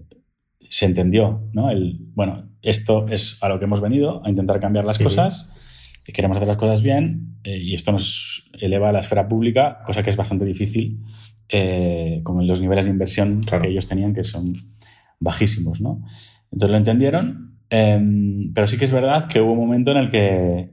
[0.69, 1.69] se entendió, ¿no?
[1.69, 5.57] El, bueno, esto es a lo que hemos venido, a intentar cambiar las cosas,
[6.05, 10.01] queremos hacer las cosas bien eh, y esto nos eleva a la esfera pública, cosa
[10.01, 10.99] que es bastante difícil
[12.23, 14.53] con los niveles de inversión que ellos tenían, que son
[15.19, 16.01] bajísimos, ¿no?
[16.51, 20.09] Entonces lo entendieron, em, pero sí que es verdad que hubo un momento en el
[20.09, 20.71] que,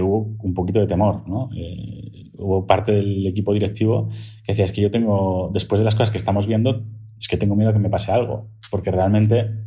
[0.00, 1.50] hubo un poquito de temor, ¿no?
[1.56, 4.08] Eh, hubo parte del equipo directivo
[4.44, 6.84] que decía, es que yo tengo, después de las cosas que estamos viendo,
[7.18, 9.66] es que tengo miedo que me pase algo, porque realmente,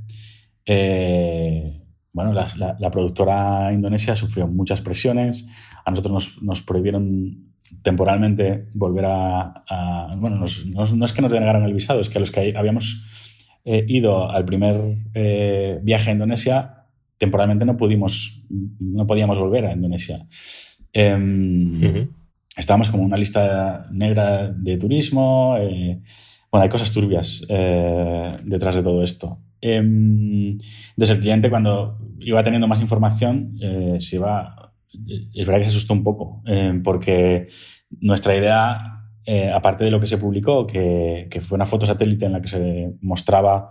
[0.66, 5.50] eh, bueno, la, productora indonesia sufrió muchas presiones,
[5.86, 7.52] a nosotros nos, nos prohibieron
[7.84, 12.32] temporalmente volver a, bueno, no es que nos denegaron el visado, es que a los
[12.32, 13.21] que habíamos
[13.64, 16.86] he ido al primer eh, viaje a Indonesia,
[17.18, 18.46] temporalmente no, pudimos,
[18.80, 20.26] no podíamos volver a Indonesia.
[20.94, 22.10] Em,
[22.58, 25.56] estábamos como una lista negra de turismo.
[25.60, 26.02] Eh,
[26.52, 29.40] bueno, hay cosas turbias eh, detrás de todo esto.
[29.62, 30.58] Em,
[30.90, 33.58] entonces, el cliente, cuando iba teniendo más información,
[34.00, 34.74] se iba.
[35.34, 36.44] Es verdad que se asustó un poco,
[36.84, 37.48] porque
[38.02, 42.34] nuestra idea eh, aparte de lo que se publicó, que, fue una foto satélite en
[42.34, 43.70] la que se mostraba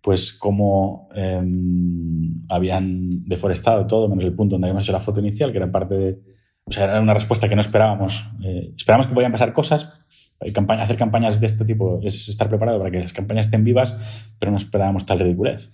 [0.00, 5.50] pues cómo em, habían deforestado todo, menos el punto donde habíamos hecho la foto inicial,
[5.50, 6.18] que era parte de...
[6.64, 8.28] O sea, era una respuesta que no esperábamos.
[8.44, 10.04] Eh, esperábamos que podían pasar cosas.
[10.40, 14.52] hacer campañas de este tipo es estar preparado para que las campañas estén vivas, pero
[14.52, 15.70] no esperábamos tal ridiculez.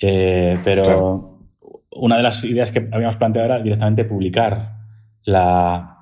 [0.00, 1.40] Eh, pero
[1.90, 4.76] una de las ideas que habíamos planteado era directamente publicar
[5.24, 5.93] la,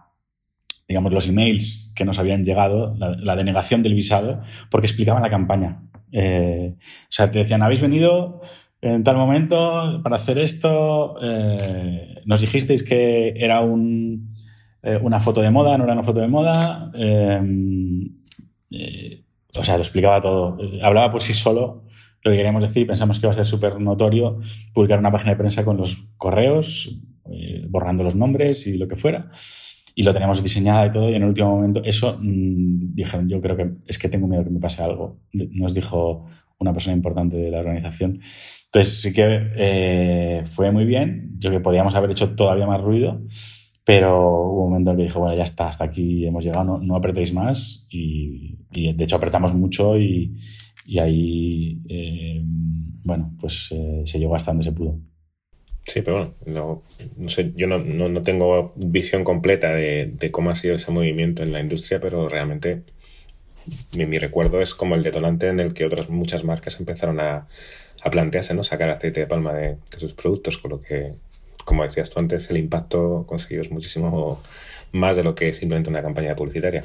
[0.93, 5.85] digamos, los emails que nos habían llegado, la, denegación del visado, porque explicaban la campaña.
[6.13, 8.43] Eh, o sea, te decían, habéis venido
[8.83, 15.51] en tal momento para hacer esto, eh, nos dijisteis que era eh, una foto de
[15.51, 16.93] moda, no era una foto de moda.
[19.55, 20.59] o sea, lo explicaba todo.
[20.83, 21.85] Hablaba por sí solo
[22.23, 24.39] lo que queríamos decir, pensamos que iba a ser súper notorio
[24.75, 27.01] publicar una página de prensa con los correos,
[27.71, 29.31] borrando los nombres y lo que fuera.
[29.95, 33.41] Y lo teníamos diseñado y todo, y en el último momento eso mmm, dijeron, yo
[33.41, 35.21] creo que es que tengo miedo que me pase algo.
[35.33, 36.27] Nos dijo
[36.59, 38.21] una persona importante de la organización.
[38.65, 43.21] Entonces sí que eh, fue muy bien, yo que podíamos haber hecho todavía más ruido,
[43.85, 46.79] pero hubo un momento en que dijo, bueno, ya está, hasta aquí hemos llegado, no,
[46.79, 47.89] no apretéis más.
[47.91, 50.37] Y, y, de hecho apretamos mucho y,
[50.87, 52.43] y ahí, eh,
[53.05, 54.99] bueno, pues eh, se llegó hasta donde se pudo.
[55.85, 56.83] Sí, pero bueno,
[57.17, 60.93] no, sé, yo no, no, no, tengo visión completa de, de, cómo ha sido ese
[60.93, 62.83] movimiento en la industria, pero realmente
[63.97, 67.49] mi, mi, recuerdo es como el detonante en el que otras muchas marcas empezaron a,
[68.03, 68.63] a plantearse, ¿no?
[68.63, 71.15] Sacar aceite de palma de, de, sus productos, con lo que,
[71.65, 74.41] como decías tú antes, el impacto conseguido es muchísimo
[74.93, 76.83] más de lo que es simplemente una campaña publicitaria.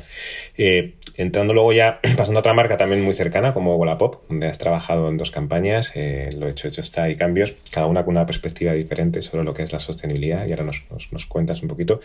[0.57, 4.57] Eh, entrando luego ya, pasando a otra marca también muy cercana, como Wallapop, donde has
[4.57, 8.25] trabajado en dos campañas, eh, lo hecho, hecho está, y cambios, cada una con una
[8.25, 11.99] perspectiva diferente sobre lo que es la sostenibilidad, y ahora nos, nos, cuentas un poquito.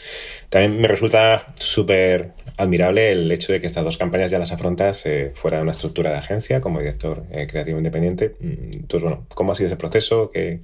[0.49, 5.07] También me resulta súper admirable el hecho de que estas dos campañas ya las afrontas
[5.07, 8.35] eh, fuera de una estructura de agencia, como director eh, creativo independiente.
[8.41, 10.31] Entonces, bueno, ¿cómo ha sido ese proceso?
[10.31, 10.61] ¿Qué,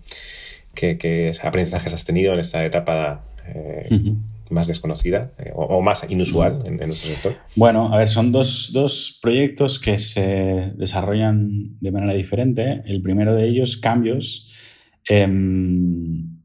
[0.74, 3.22] qué, aprendizajes has tenido en esta etapa?
[4.50, 7.34] Más desconocida eh, o, o, más inusual en, en, nuestro sector?
[7.56, 12.82] Bueno, a ver, son dos, dos, proyectos que se desarrollan de manera diferente.
[12.87, 14.52] El primero de ellos, Cambios,
[15.08, 15.26] eh,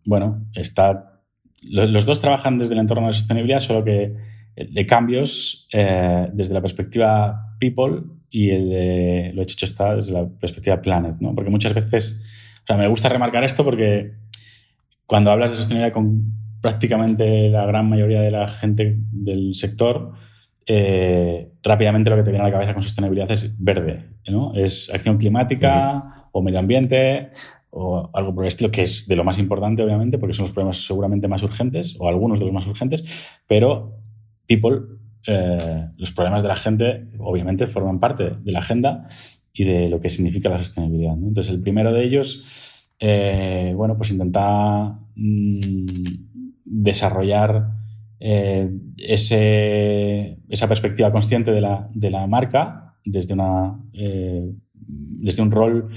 [0.06, 1.22] bueno, está,
[1.62, 4.14] lo, los dos trabajan desde el entorno de sostenibilidad, solo que
[4.56, 10.14] el de Cambios eh, desde la perspectiva People y el de lo hecho está desde
[10.14, 11.34] la perspectiva Planet, ¿no?
[11.34, 12.26] Porque muchas veces,
[12.64, 14.14] o sea, me gusta remarcar esto porque
[15.06, 20.14] cuando hablas de sostenibilidad con prácticamente la gran mayoría de la gente del sector,
[20.66, 24.54] eh, rápidamente lo que te viene a la cabeza con sostenibilidad es verde, ¿no?
[24.56, 26.30] Es acción climática uh -huh.
[26.32, 27.32] o medio ambiente
[27.70, 30.54] o algo por el estilo, que es de lo más importante, obviamente, porque son los
[30.54, 33.04] problemas seguramente más urgentes o algunos de los más urgentes,
[33.46, 34.00] pero
[34.48, 34.78] people,
[35.28, 39.10] eh, los problemas de la gente, obviamente, forman parte de la agenda
[39.54, 41.18] y de lo que significa la sostenibilidad.
[41.18, 41.28] ¿no?
[41.28, 46.32] Entonces, el primero de ellos, eh, bueno, pues intenta mmm,
[46.74, 47.70] desarrollar
[48.20, 55.90] eh, esa perspectiva consciente de la, de la marca desde, una, eh, desde un rol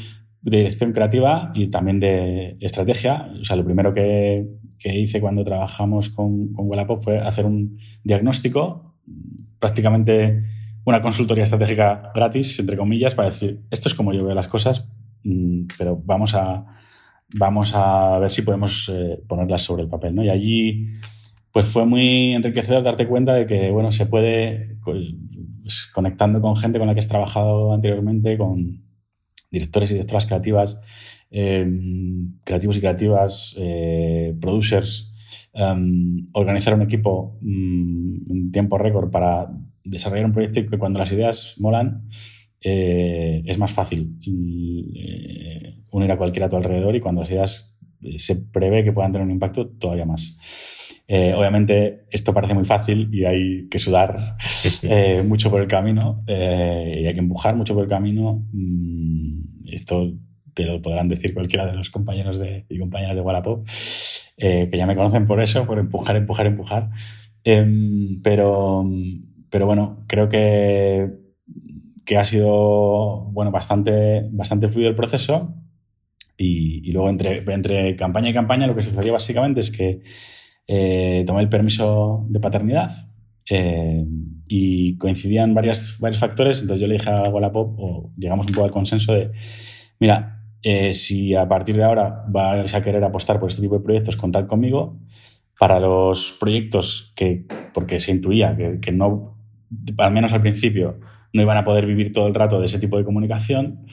[0.43, 3.33] de dirección creativa y también de estrategia.
[3.41, 4.47] O sea, lo primero que,
[4.79, 8.95] que hice cuando trabajamos con, con Wallapop fue hacer un diagnóstico,
[9.59, 10.43] prácticamente
[10.85, 14.93] una consultoría estratégica gratis, entre comillas, para decir, esto es como yo veo las cosas,
[15.25, 16.67] mm, pero vamos a,
[17.35, 20.15] vamos a ver si podemos eh, ponerlas sobre el papel.
[20.15, 20.25] ¿no?
[20.25, 20.93] Y allí
[21.53, 26.79] pues fue muy enriquecedor darte cuenta de que bueno, se puede, pues, conectando con gente
[26.79, 28.83] con la que has trabajado anteriormente, con
[29.51, 30.83] directores y directoras creativas,
[31.31, 31.67] eh,
[32.45, 35.15] creativos y creativas, eh, producers,
[35.55, 39.49] um, organizar un equipo en tiempo récord para
[39.83, 42.09] desarrollar un proyecto y que cuando las ideas molan,
[42.61, 44.19] eh, es más fácil
[44.95, 48.93] eh, unir a cualquiera a tu alrededor y cuando las ideas eh, se prevé que
[48.93, 50.39] puedan tener un impacto, todavía más.
[51.09, 54.37] Eh, obviamente esto parece muy fácil y hay que sudar
[54.83, 58.45] eh, mucho por el camino eh, y hay que empujar mucho por el camino.
[58.53, 60.13] Mm, esto
[60.53, 63.67] te lo podrán decir cualquiera de los compañeros de, y compañeras de Wallapop,
[64.39, 66.91] que ya me conocen por eso, por empujar, empujar, empujar.
[67.45, 68.85] Em, pero,
[69.51, 71.27] pero bueno, creo que
[72.07, 75.56] que ha sido bueno, bastante, bastante fluido el proceso.
[76.39, 80.03] Y, y, luego entre, entre campaña y campaña lo que sucedió básicamente es que
[80.69, 82.91] eh, tomé el permiso de paternidad
[83.49, 84.05] eh,
[84.49, 86.63] y coincidían varias, varios factores.
[86.63, 89.31] Entonces yo le dije a Wallapop, o llegamos un poco al consenso de,
[90.01, 93.85] mira, eh, si a partir de ahora vais a querer apostar por este tipo de
[93.85, 94.99] proyectos, contad conmigo.
[95.59, 99.39] Para los proyectos que, porque se intuía que, que no,
[99.97, 101.01] al menos al principio,
[101.33, 103.87] no iban a poder vivir todo el rato de ese tipo de comunicación.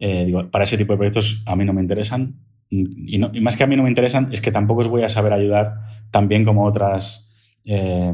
[0.00, 2.40] Eh, digo, para ese tipo de proyectos a mí no me interesan.
[2.68, 5.02] Y, no, y, más que a mí no me interesan, es que tampoco os voy
[5.02, 5.74] a saber ayudar
[6.10, 7.36] tan bien como otras,
[7.66, 8.12] eh,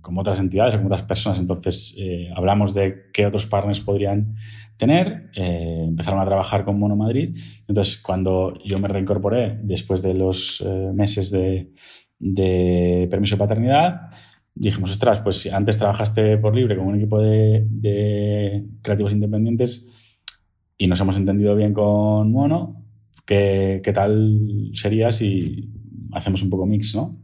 [0.00, 1.38] como otras entidades o como otras personas.
[1.38, 4.36] Entonces, eh, hablamos de qué otros partners podrían
[4.80, 5.30] tener.
[5.36, 7.36] Eh, empezaron a trabajar con Mono Madrid.
[7.68, 11.72] Entonces, cuando yo me reincorporé después de los eh, meses de,
[12.18, 14.10] de permiso de paternidad,
[14.54, 19.99] dijimos, ostras, pues si antes trabajaste por libre con un equipo de, de, creativos independientes
[20.80, 22.86] y nos hemos entendido bien con Mono,
[23.26, 25.68] ¿qué, qué tal sería si
[26.10, 27.22] hacemos un poco mix, no?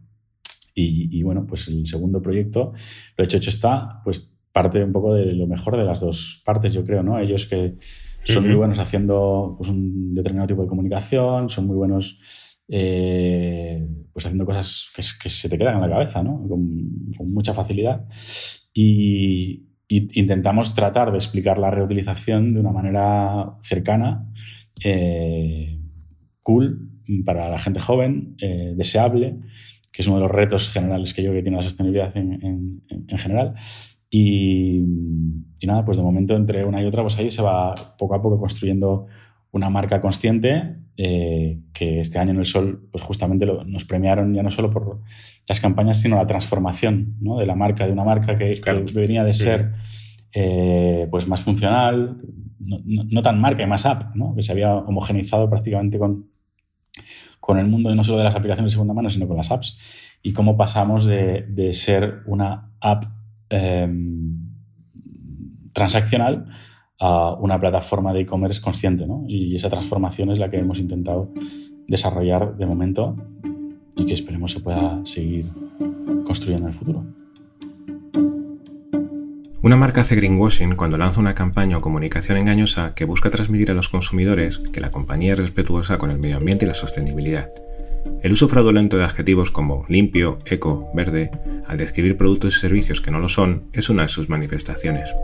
[0.74, 2.74] Y, y, bueno, pues el segundo proyecto,
[3.16, 6.74] lo hecho hecho está, pues parte un poco de lo mejor de las dos partes,
[6.74, 7.18] yo creo, ¿no?
[7.18, 7.78] Ellos que
[8.24, 12.20] son muy buenos haciendo pues, un determinado tipo de comunicación, son muy buenos
[12.68, 16.46] eh, pues haciendo cosas que, se te quedan en la cabeza, ¿no?
[16.46, 18.04] Con, mucha facilidad.
[18.74, 24.28] Y, intentamos tratar de explicar la reutilización de una manera cercana,
[24.84, 25.78] eh,
[26.42, 26.90] cool,
[27.24, 29.38] para la gente joven, eh, deseable,
[29.92, 33.18] que es uno de los retos generales que yo que tiene la sostenibilidad en, en
[33.18, 33.54] general.
[34.10, 34.82] Y,
[35.62, 38.38] nada, pues de momento entre una y otra, pues ahí se va poco a poco
[38.38, 39.06] construyendo
[39.52, 44.42] una marca consciente eh, que este año en el Sol pues justamente nos premiaron ya
[44.42, 45.00] no solo por
[45.48, 47.38] las campañas, sino la transformación ¿no?
[47.38, 48.60] de la marca, de una marca que,
[48.94, 49.72] venía de ser
[50.32, 52.18] eh, pues más funcional,
[52.58, 54.34] no, tan marca y más app, ¿no?
[54.34, 56.30] que se había homogeneizado prácticamente con,
[57.40, 59.78] con el mundo no solo de las aplicaciones de segunda mano, sino con las apps,
[60.22, 63.04] y cómo pasamos de, de ser una app
[63.48, 64.38] Em,
[65.72, 66.46] transaccional
[66.98, 69.06] a una plataforma de e-commerce consciente.
[69.06, 69.24] ¿no?
[69.26, 71.30] Y esa transformación es la que hemos intentado
[71.86, 73.16] desarrollar de momento
[73.96, 75.46] y que esperemos se pueda seguir
[76.24, 77.04] construyendo en el futuro.
[79.62, 83.74] Una marca hace greenwashing cuando lanza una campaña o comunicación engañosa que busca transmitir a
[83.74, 87.50] los consumidores que la compañía es respetuosa con el medio ambiente y la sostenibilidad
[88.22, 91.30] el uso fraudulento de adjetivos como limpio, eco, verde,
[91.66, 95.14] al describir productos y servicios que no lo son, es una de sus manifestaciones.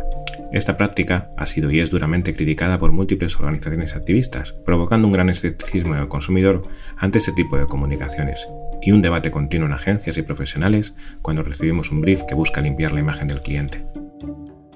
[0.52, 5.30] Esta práctica ha sido y es duramente criticada por múltiples organizaciones activistas, provocando un gran
[5.30, 6.62] escepticismo en el consumidor
[6.98, 8.46] ante este tipo de comunicaciones
[8.82, 12.92] y un debate continuo en agencias y profesionales cuando recibimos un brief que busca limpiar
[12.92, 13.86] la imagen del cliente.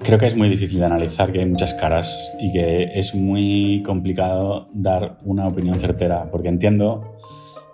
[0.01, 3.83] Creo que es muy difícil de analizar, que hay muchas caras y que es muy
[3.85, 7.17] complicado dar una opinión certera, porque entiendo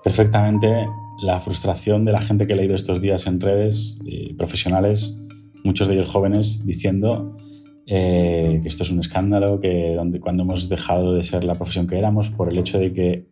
[0.03, 0.87] perfectamente
[1.21, 5.17] la frustración de la gente que he leído estos días en redes, eh, profesionales,
[5.63, 7.37] muchos de ellos jóvenes, diciendo
[7.85, 11.87] eh, que esto es un escándalo, que donde, cuando hemos dejado de ser la profesión
[11.87, 13.27] que éramos por el hecho de que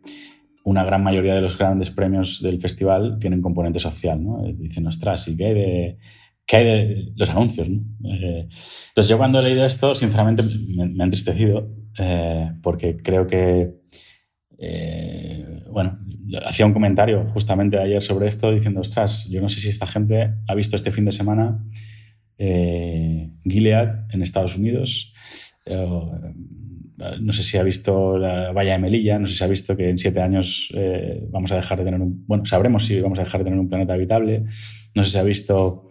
[0.63, 4.23] una gran mayoría de los grandes premios del festival tienen componente social.
[4.23, 4.45] ¿no?
[4.45, 5.97] Eh, dicen, ostras, ¿y qué hay de,
[6.45, 7.67] qué de los anuncios?
[7.67, 11.69] entonces yo cuando he leído esto, sinceramente me, ha entristecido
[12.61, 13.81] porque creo que
[15.71, 15.97] bueno,
[16.45, 20.33] hacía un comentario justamente ayer sobre esto diciendo, ostras, yo no sé si esta gente
[20.47, 21.63] ha visto este fin de semana
[22.43, 25.13] eh, Gilead en Estados Unidos,
[25.63, 25.87] eh,
[27.19, 29.89] no sé si ha visto la valla de Melilla, no sé si ha visto que
[29.91, 33.23] en siete años eh, vamos a dejar de tener un, bueno, sabremos si vamos a
[33.23, 34.45] dejar de tener un planeta habitable,
[34.95, 35.87] no sé si ha visto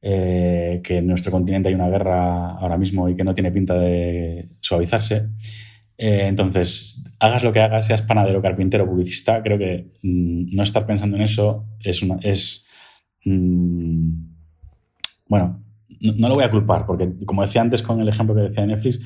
[0.00, 4.48] que en nuestro continente hay una guerra ahora mismo y que no tiene pinta de
[4.60, 5.30] suavizarse.
[5.96, 11.16] Entonces, hagas lo que hagas, seas panadero, carpintero, publicista, creo que mm, no estar pensando
[11.16, 12.68] en eso es una, es
[13.24, 14.10] mm,
[15.28, 15.67] bueno,
[16.00, 18.68] no, lo voy a culpar, porque como decía antes con el ejemplo que decía de
[18.68, 19.00] Netflix,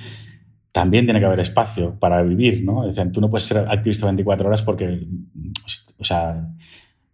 [0.73, 2.87] también tiene que haber espacio para vivir, ¿no?
[2.87, 5.07] Es tú no puedes ser activista 24 horas porque,
[5.99, 6.49] o sea,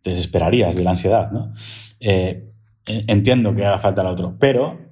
[0.00, 1.52] te desesperarías de la ansiedad, ¿no?
[2.00, 2.46] Eh,
[2.86, 4.88] entiendo que haga falta el otro, pero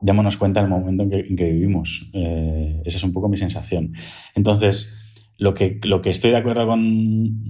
[0.00, 2.10] démonos cuenta del momento en que, vivimos.
[2.12, 3.94] Eh, esa es un poco mi sensación.
[4.34, 5.02] Entonces,
[5.38, 6.80] lo que, lo que estoy de acuerdo con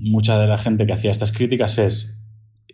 [0.01, 2.23] mucha de la gente que hacía estas críticas es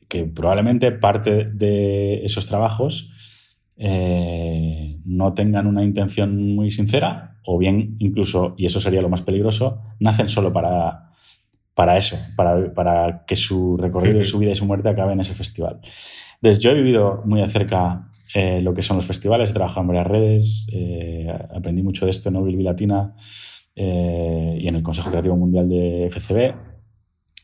[0.09, 3.13] que probablemente parte de esos trabajos
[3.79, 9.23] eh, no tengan una intención muy sincera o bien incluso, y eso sería lo más
[9.23, 11.13] peligroso, nacen solo para,
[11.75, 15.21] para eso, para, para que su recorrido y su vida y su muerte acaben en
[15.21, 15.81] ese festival.
[16.35, 19.81] Entonces, yo he vivido muy de cerca eh, lo que son los festivales, he trabajado
[19.83, 23.15] en varias redes, eh, aprendí mucho de esto en Nobil Latina
[23.75, 26.55] eh, y en el Consejo Creativo Mundial de FCB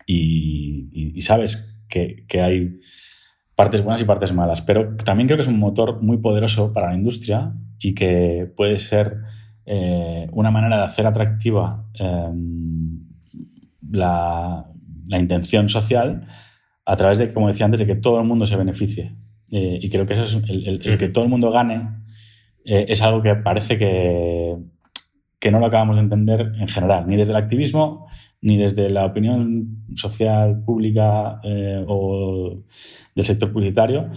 [0.07, 2.81] y, sabes que, que, hay
[3.55, 6.89] partes buenas y partes malas, pero también creo que es un motor muy poderoso para
[6.89, 9.19] la industria y que puede ser
[10.33, 11.87] una manera de hacer atractiva
[13.91, 14.67] la,
[15.09, 16.27] la intención social
[16.85, 19.15] a través de, como decía antes, de que todo el mundo se beneficie.
[19.51, 21.89] Eh, y creo que eso es el, que todo el mundo gane
[22.65, 24.57] eh, es algo que parece que,
[25.39, 28.07] que no lo acabamos de entender en general, ni desde el activismo,
[28.45, 32.63] ni desde la opinión social, pública eh, o
[33.15, 34.11] del sector publicitario.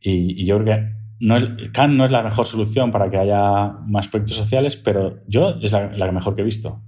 [0.00, 3.72] Y, yo creo que no es, CAN no es la mejor solución para que haya
[3.86, 6.82] más proyectos sociales, pero yo es la, mejor que he visto.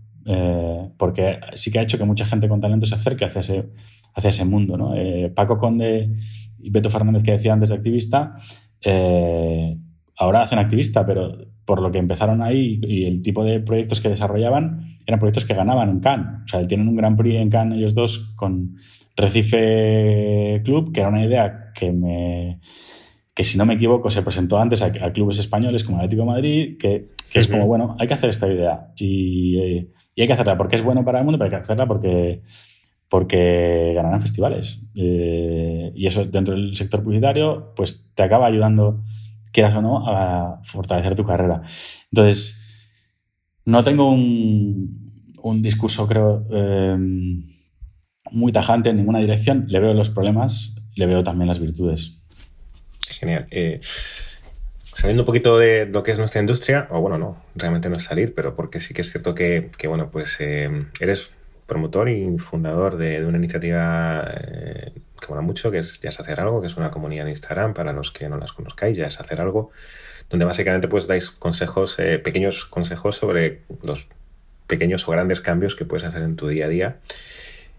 [0.97, 3.69] porque sí que ha hecho que mucha gente con talento se acerque hacia ese,
[4.15, 4.77] hacia ese mundo.
[4.77, 4.95] ¿no?
[5.35, 6.15] Paco Conde
[6.61, 8.37] y Beto Fernández que decía antes de activista,
[8.81, 9.77] eh,
[10.17, 14.09] ahora hacen activista, pero por lo que empezaron ahí y el tipo de proyectos que
[14.09, 16.43] desarrollaban eran proyectos que ganaban en Cannes.
[16.45, 18.77] O sea, tienen un Gran Prix en Cannes ellos dos con
[19.17, 22.61] Recife Club, que era una idea que me,
[23.37, 26.79] que si no me equivoco se presentó antes a, clubes españoles como Atlético de Madrid,
[26.79, 30.77] que, es como, bueno, hay que hacer esta idea y, y, hay que hacerla porque
[30.77, 32.41] es bueno para el mundo, pero hay que hacerla porque,
[33.11, 34.89] porque ganarán festivales.
[34.95, 39.03] Eh, y eso dentro del sector publicitario, pues te acaba ayudando,
[39.57, 41.63] quieras o no, a fortalecer tu carrera.
[42.13, 42.93] Entonces,
[43.65, 46.95] no tengo un, discurso, creo, eh,
[48.33, 49.65] muy tajante en ninguna dirección.
[49.69, 52.19] Le veo los problemas, le veo también las virtudes.
[53.19, 53.47] Genial.
[53.51, 57.97] Eh, saliendo un poquito de lo que es nuestra industria, o bueno, no, realmente no
[57.97, 61.31] es salir, pero porque sí que es cierto que, bueno, pues eh, eres
[61.65, 66.41] promotor y fundador de, una iniciativa eh, que mola mucho, que es Ya es hacer
[66.41, 69.21] algo, que es una comunidad en Instagram, para los que no las conozcáis, Ya es
[69.21, 69.71] hacer algo,
[70.31, 74.09] donde básicamente pues dais consejos, pequeños consejos sobre los
[74.67, 76.97] pequeños o grandes cambios que puedes hacer en tu día a día.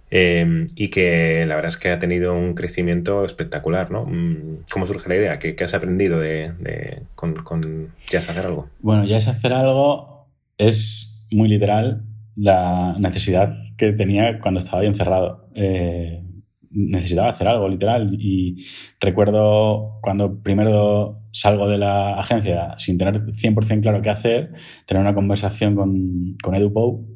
[0.09, 4.05] Em, y que la verdad es que ha tenido un crecimiento espectacular, ¿no?
[4.05, 5.39] Mm, ¿Cómo surge la idea?
[5.39, 8.69] ¿Qué, has aprendido de, con, Ya es hacer algo?
[8.79, 10.17] Bueno, ya es hacer algo
[10.57, 12.03] es muy literal
[12.35, 15.49] la necesidad que tenía cuando estaba bien encerrado.
[15.55, 16.23] Eh,
[16.71, 18.15] necesitaba hacer algo, literal.
[18.19, 18.65] Y
[18.99, 24.53] recuerdo cuando primero salgo de la agencia sin tener 100% claro qué hacer,
[24.85, 27.15] tener una conversación con, con Edu Pou,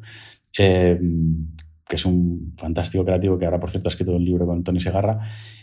[0.57, 0.99] eh,
[1.87, 4.79] que es un fantástico creativo que ahora, por cierto, ha escrito un libro con Tony
[4.79, 5.19] Segarra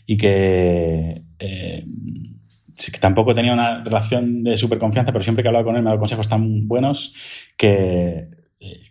[0.06, 1.86] y que, eh,
[3.00, 5.92] tampoco tenía una relación de súper confianza, pero siempre que hablaba con él me ha
[5.92, 7.14] dado consejos tan buenos
[7.56, 8.28] que,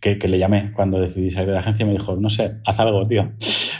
[0.01, 2.79] que, le llamé cuando decidí salir de la agencia y me dijo, no sé, haz
[2.79, 3.31] algo, tío.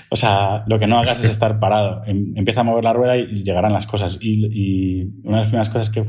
[0.10, 2.04] O sea, lo que no hagas es estar parado.
[2.06, 4.18] Em, empieza a mover la rueda y llegarán las cosas.
[4.22, 6.06] Y, una de las primeras cosas que,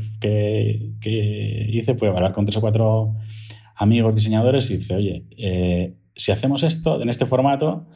[1.01, 3.15] que, hice fue hablar con tres o cuatro
[3.75, 7.87] amigos diseñadores y dice, oye, eh, si hacemos esto en este formato,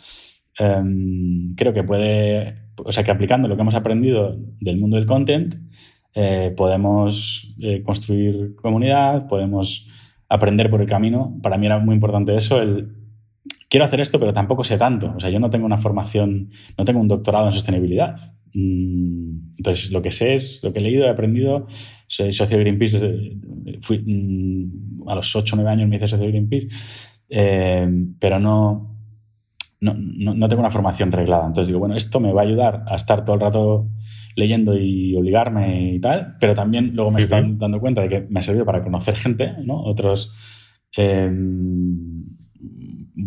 [0.59, 5.05] em, creo que puede, o sea, que aplicando lo que hemos aprendido del mundo del
[5.05, 5.55] content,
[6.15, 9.89] eh, podemos eh, construir comunidad, podemos
[10.29, 11.37] aprender por el camino.
[11.41, 12.61] Para mí era muy importante eso,
[13.74, 15.15] quiero hacer esto, pero tampoco sé tanto.
[15.17, 18.15] O sea, yo no tengo una formación, no tengo un doctorado en sostenibilidad.
[18.53, 21.65] Mm, entonces, lo que sé es, lo que he leído, he aprendido.
[22.05, 26.05] Soy socio de Greenpeace desde, fui, mm, a los 8 o 9 años me hice
[26.05, 26.67] socio de Greenpeace
[27.30, 28.95] eh, pero no,
[29.82, 31.47] no, no, tengo una formación reglada.
[31.47, 33.88] Entonces digo, bueno, esto me va a ayudar a estar todo el rato
[34.36, 38.39] leyendo y obligarme y tal, pero también luego me estoy dando cuenta de que me
[38.39, 39.82] ha servido para conocer gente, ¿no?
[39.82, 40.32] Otros,
[40.95, 41.82] em,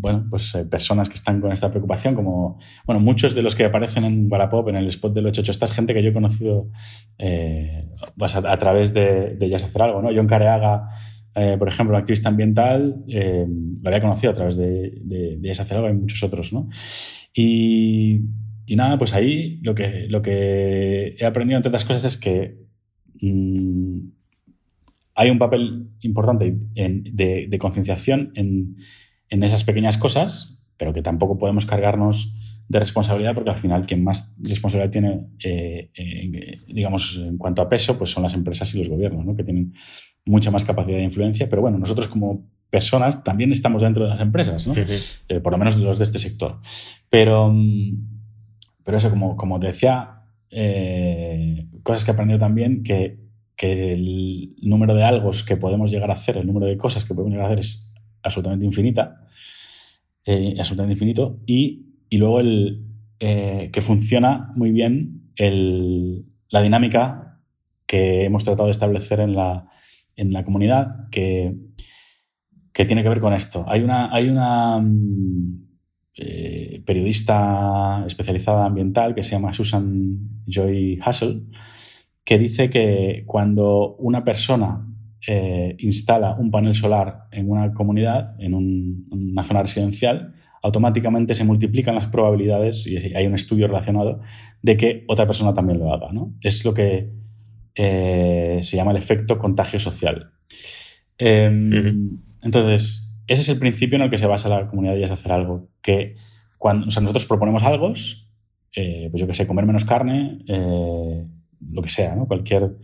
[0.06, 3.64] bueno, pues eh, personas que están con esta preocupación, como, bueno, muchos de los que
[3.64, 6.70] aparecen en Wallapop, en el spot del 88, esta es gente que yo he conocido
[7.18, 10.10] eh, pues a, través de, de Ya hacer algo, ¿no?
[10.14, 10.90] John Careaga
[11.34, 15.64] eh, por ejemplo, un activista ambiental, lo había conocido a través de, de, de esa
[15.90, 16.68] y muchos otros, ¿no?
[17.34, 18.20] Y,
[18.68, 22.56] nada, pues ahí lo que, lo que he aprendido, entre otras cosas, es que
[23.20, 23.98] mm,
[25.16, 28.76] hay un papel importante de, concienciación en,
[29.30, 32.34] esas pequeñas cosas, pero que tampoco podemos cargarnos
[32.68, 35.90] de responsabilidad porque al final quien más responsabilidad tiene, eh,
[36.66, 39.36] digamos, en cuanto a peso, pues son las empresas y los gobiernos, ¿no?
[39.36, 39.72] que tienen
[40.24, 44.20] mucha más capacidad de influencia, pero bueno, nosotros como personas también estamos dentro de las
[44.20, 44.74] empresas, ¿no?
[45.28, 46.58] Eh, por lo menos los de este sector.
[47.08, 47.54] Pero,
[48.84, 53.20] pero eso, como, como decía, eh, cosas que he aprendido también, que,
[53.54, 57.14] que el número de algo que podemos llegar a hacer, el número de cosas que
[57.14, 57.85] podemos llegar a hacer es
[58.26, 59.26] absolutamente infinita,
[60.24, 62.82] eh, absolutamente infinito, y, y luego el,
[63.18, 67.40] que funciona muy bien el, la dinámica
[67.86, 69.70] que hemos tratado de establecer en la,
[70.16, 71.54] en la comunidad que,
[72.72, 73.64] que tiene que ver con esto.
[73.68, 75.66] Hay una, hay una mm,
[76.18, 81.46] eh, periodista especializada ambiental que se llama Susan Joy Hassel,
[82.24, 84.86] que dice que cuando una persona
[85.28, 91.96] eh, instala un panel solar en una comunidad, en una zona residencial, automáticamente se multiplican
[91.96, 94.20] las probabilidades, y hay un estudio relacionado,
[94.62, 96.12] de que otra persona también lo haga.
[96.12, 96.32] ¿no?
[96.42, 97.10] Es lo que
[97.74, 100.30] eh, se llama el efecto contagio social.
[101.18, 105.10] Em, entonces, ese es el principio en el que se basa la comunidad y es
[105.10, 105.68] hacer algo.
[105.82, 106.14] Que
[106.58, 107.94] cuando nosotros proponemos algo,
[108.76, 112.26] eh, pues yo que sé, comer menos carne, lo que sea, ¿no?
[112.26, 112.76] cualquier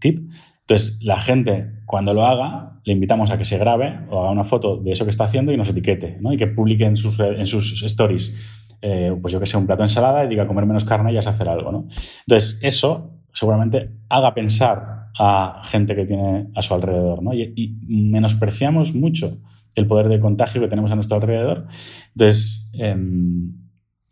[0.00, 0.28] tip.
[0.70, 4.44] Entonces, la gente, cuando lo haga, le invitamos a que se grabe o haga una
[4.44, 6.32] foto de eso que está haciendo y nos etiquete, ¿no?
[6.32, 7.18] Y que publique en sus,
[7.82, 8.62] stories,
[9.20, 11.20] pues yo que sé, un plato de ensalada y diga comer menos carne y ya
[11.20, 11.88] es hacer algo, ¿no?
[12.24, 17.34] Entonces, eso seguramente haga pensar a gente que tiene a su alrededor, ¿no?
[17.34, 19.38] Y, menospreciamos mucho
[19.74, 21.66] el poder de contagio que tenemos a nuestro alrededor.
[22.14, 23.54] Entonces, em,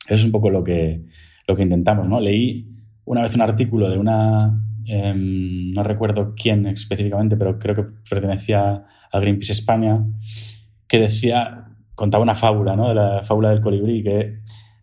[0.06, 1.04] eso es un poco lo que,
[1.46, 2.18] lo que intentamos, ¿no?
[2.18, 7.84] Leí una vez un artículo de una, em, no recuerdo quién específicamente, pero creo que
[8.09, 10.05] pertenecía a Greenpeace España,
[10.86, 12.89] que decía, contaba una fábula, ¿no?
[12.89, 14.41] De la fábula del colibrí, que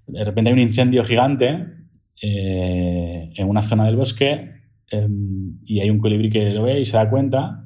[0.08, 1.66] de repente hay un incendio gigante
[2.22, 4.52] eh, en una zona del bosque
[4.92, 7.66] em, y hay un colibrí que lo ve y se da cuenta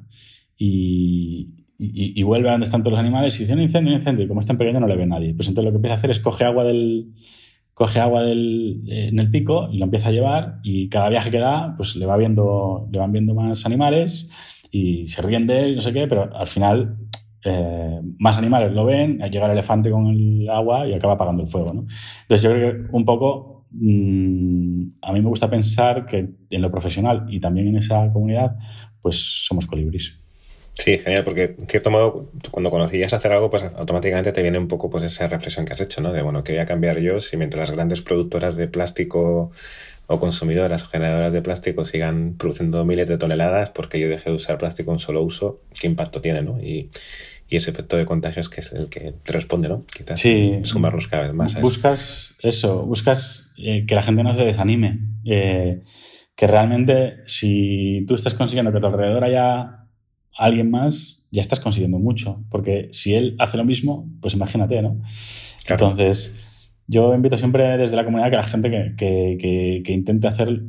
[0.56, 4.24] y, y, vuelve a donde están todos los animales y dice un incendio, un incendio,
[4.24, 5.34] y como es tan pequeño no le ve nadie.
[5.34, 7.14] Pues entonces lo que empieza a hacer es coge agua del
[7.80, 11.38] coge agua del, en el pico y lo empieza a llevar y cada viaje que
[11.38, 14.30] da pues le va viendo le van viendo más animales
[14.70, 16.98] y se ríen de él no sé qué pero al final
[17.42, 21.48] eh, más animales lo ven llega el elefante con el agua y acaba apagando el
[21.48, 21.86] fuego ¿no?
[22.20, 26.70] entonces yo creo que un poco mm, a mí me gusta pensar que en lo
[26.70, 28.58] profesional y también en esa comunidad
[29.00, 30.20] pues somos colibríes
[30.72, 34.68] Sí, genial, porque en cierto modo, cuando conocías hacer algo, pues automáticamente te viene un
[34.68, 36.12] poco pues esa reflexión que has hecho, ¿no?
[36.12, 39.50] De, bueno, ¿qué voy a cambiar yo si mientras las grandes productoras de plástico
[40.06, 44.36] o consumidoras o generadoras de plástico sigan produciendo miles de toneladas porque yo dejé de
[44.36, 46.60] usar plástico en solo uso, ¿qué impacto tiene, no?
[46.60, 46.90] Y,
[47.50, 49.84] y ese efecto de contagios que es el que te responde, ¿no?
[49.94, 50.60] Quizás sí.
[50.62, 51.60] sumarlos cada vez más.
[51.60, 55.00] buscas eso, buscas eh, que la gente no se desanime.
[55.24, 55.82] Eh,
[56.36, 59.79] que realmente si tú estás consiguiendo que a tu alrededor haya
[60.40, 62.42] alguien más, ya estás consiguiendo mucho.
[62.50, 65.00] Porque si él hace lo mismo, pues imagínate, ¿no?
[65.68, 66.40] Entonces,
[66.86, 70.62] yo invito siempre desde la comunidad que la gente que, intente hacer,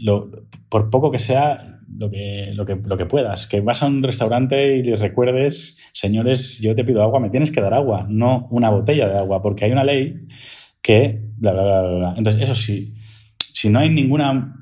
[0.00, 0.30] lo,
[0.68, 3.46] por poco que sea, lo que, lo, que, lo que puedas.
[3.46, 7.52] Que vas a un restaurante y les recuerdes, señores, yo te pido agua, me tienes
[7.52, 10.26] que dar agua, no una botella de agua, porque hay una ley
[10.80, 11.20] que...
[11.36, 12.14] Bla, bla, bla, bla.
[12.16, 12.94] Entonces, eso sí,
[13.36, 14.61] si no hay ninguna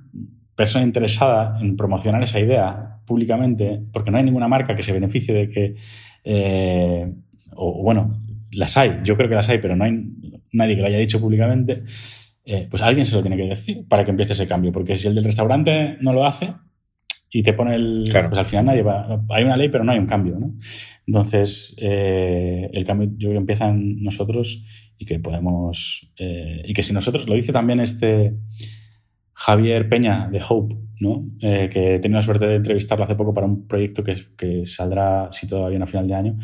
[0.60, 5.34] persona interesada en promocionar esa idea públicamente, porque no hay ninguna marca que se beneficie
[5.34, 5.74] de que,
[6.22, 7.10] eh,
[7.54, 8.20] o bueno,
[8.52, 9.92] las hay, yo creo que las hay, pero no hay
[10.52, 11.84] nadie que lo haya dicho públicamente,
[12.44, 15.08] eh, pues alguien se lo tiene que decir para que empiece ese cambio, porque si
[15.08, 16.52] el del restaurante no lo hace
[17.30, 18.04] y te pone el...
[18.12, 19.24] Pues al final nadie va...
[19.30, 20.56] Hay una ley, pero no hay un cambio, ¿no?
[21.06, 24.62] Entonces, eh, el cambio yo creo que empieza en nosotros
[24.98, 26.12] y que podemos...
[26.18, 28.34] y que si nosotros, lo dice también este
[29.40, 31.24] Javier Peña de Hope, ¿no?
[31.40, 34.66] Eh, que he tenido la suerte de entrevistarlo hace poco para un proyecto que, que
[34.66, 36.38] saldrá, si va bien, a final de año.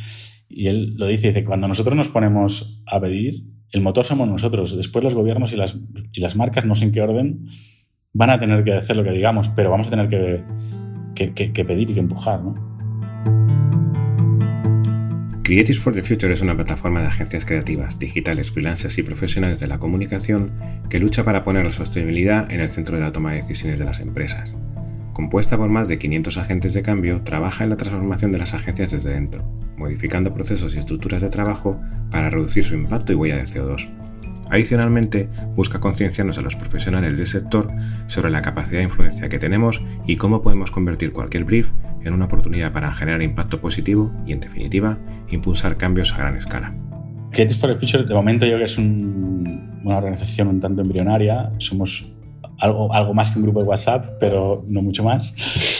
[0.49, 4.74] Y él lo dice, dice, cuando nosotros nos ponemos a pedir, el motor somos nosotros.
[4.74, 5.78] Después los gobiernos y las,
[6.11, 7.47] y las marcas, no sé en qué orden,
[8.14, 10.42] van a tener que hacer lo que digamos, pero vamos a tener que,
[11.34, 12.55] que, que pedir y que empujar, ¿no?
[15.47, 19.68] Creatives for the Future es una plataforma de agencias creativas, digitales, freelancers y profesionales de
[19.68, 20.51] la comunicación
[20.90, 23.84] que lucha para poner la sostenibilidad en el centro de la toma de decisiones de
[23.84, 24.57] las empresas.
[25.12, 28.90] Compuesta por más de 500 agentes de cambio, trabaja en la transformación de las agencias
[28.90, 29.44] desde dentro,
[29.76, 31.80] modificando procesos y estructuras de trabajo
[32.11, 34.06] para reducir su impacto y huella de CO2
[34.51, 37.68] Adicionalmente, busca concienciarnos a los profesionales del sector
[38.07, 41.72] sobre la capacidad de influencia que tenemos y cómo podemos convertir cualquier brief
[42.03, 46.74] en una oportunidad para generar impacto positivo y, en definitiva, impulsar cambios a gran escala.
[47.30, 51.51] Creative for the Future, de momento yo creo que es una organización un tanto embrionaria.
[51.59, 52.07] Somos
[52.59, 55.34] algo, algo más que un grupo de WhatsApp, pero no mucho más.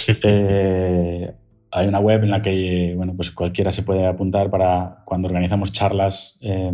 [0.23, 1.35] Eh,
[1.73, 5.73] hay una web en la que bueno, pues cualquiera se puede apuntar para cuando organizamos
[5.73, 6.73] charlas, eh,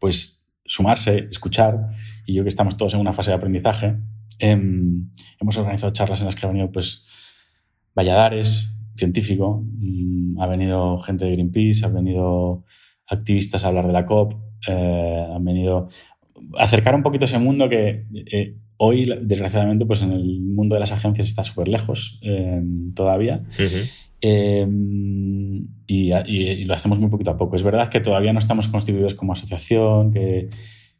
[0.00, 1.90] pues sumarse, escuchar,
[2.26, 3.96] y yo que estamos todos en una fase de aprendizaje,
[4.38, 5.10] em,
[5.40, 7.06] hemos organizado charlas en las que ha venido pues
[7.94, 12.64] Valladares, científico, mm, ha venido gente de Greenpeace, ha venido
[13.06, 14.34] activistas a hablar de la COP,
[14.68, 15.88] eh, han venido
[16.58, 20.80] a acercar un poquito ese mundo que eh, hoy, desgraciadamente, pues en el mundo de
[20.80, 23.44] las agencias está súper lejos em, todavía.
[24.20, 27.56] Em, y, lo hacemos muy poquito a poco.
[27.56, 30.48] Es verdad que todavía no estamos constituidos como asociación, que,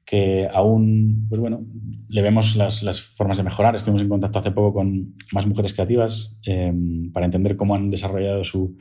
[0.04, 1.64] que aún, pues bueno,
[2.08, 3.74] le vemos las, formas de mejorar.
[3.76, 8.44] Estuvimos en contacto hace poco con más mujeres creativas em, para entender cómo han desarrollado
[8.44, 8.76] su,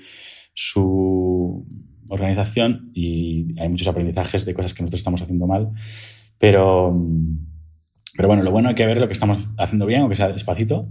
[0.53, 1.65] su
[2.09, 5.71] organización y hay muchos aprendizajes de cosas que nosotros estamos haciendo mal.
[6.37, 6.95] Pero,
[8.15, 10.27] pero bueno, lo bueno hay que ver lo que estamos haciendo bien, o que sea
[10.27, 10.89] despacito,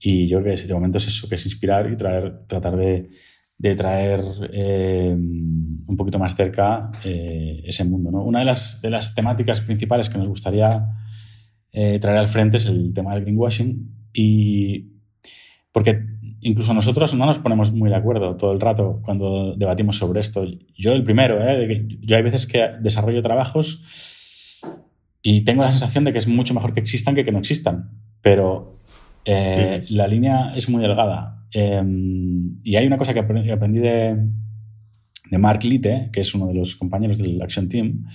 [0.00, 3.10] y yo creo que de momento es eso, que es inspirar y traer, tratar de,
[3.58, 8.10] de traer eh, un poquito más cerca eh, ese mundo.
[8.10, 8.24] ¿no?
[8.24, 10.86] Una de las, de las temáticas principales que nos gustaría
[11.70, 14.92] eh, traer al frente es el tema del greenwashing y
[15.72, 16.00] porque
[16.40, 20.46] incluso nosotros no nos ponemos muy de acuerdo todo el rato cuando debatimos sobre esto.
[20.74, 21.38] Yo el primero,
[22.00, 23.84] yo hay veces que desarrollo trabajos
[25.22, 27.90] y tengo la sensación de que es mucho mejor que existan que que no existan,
[28.22, 28.78] pero
[29.24, 31.46] eh, la línea es muy delgada.
[31.52, 34.16] Em, y hay una cosa que aprendí de,
[35.30, 38.06] de Mark Litte, que es uno de los compañeros del Action Team,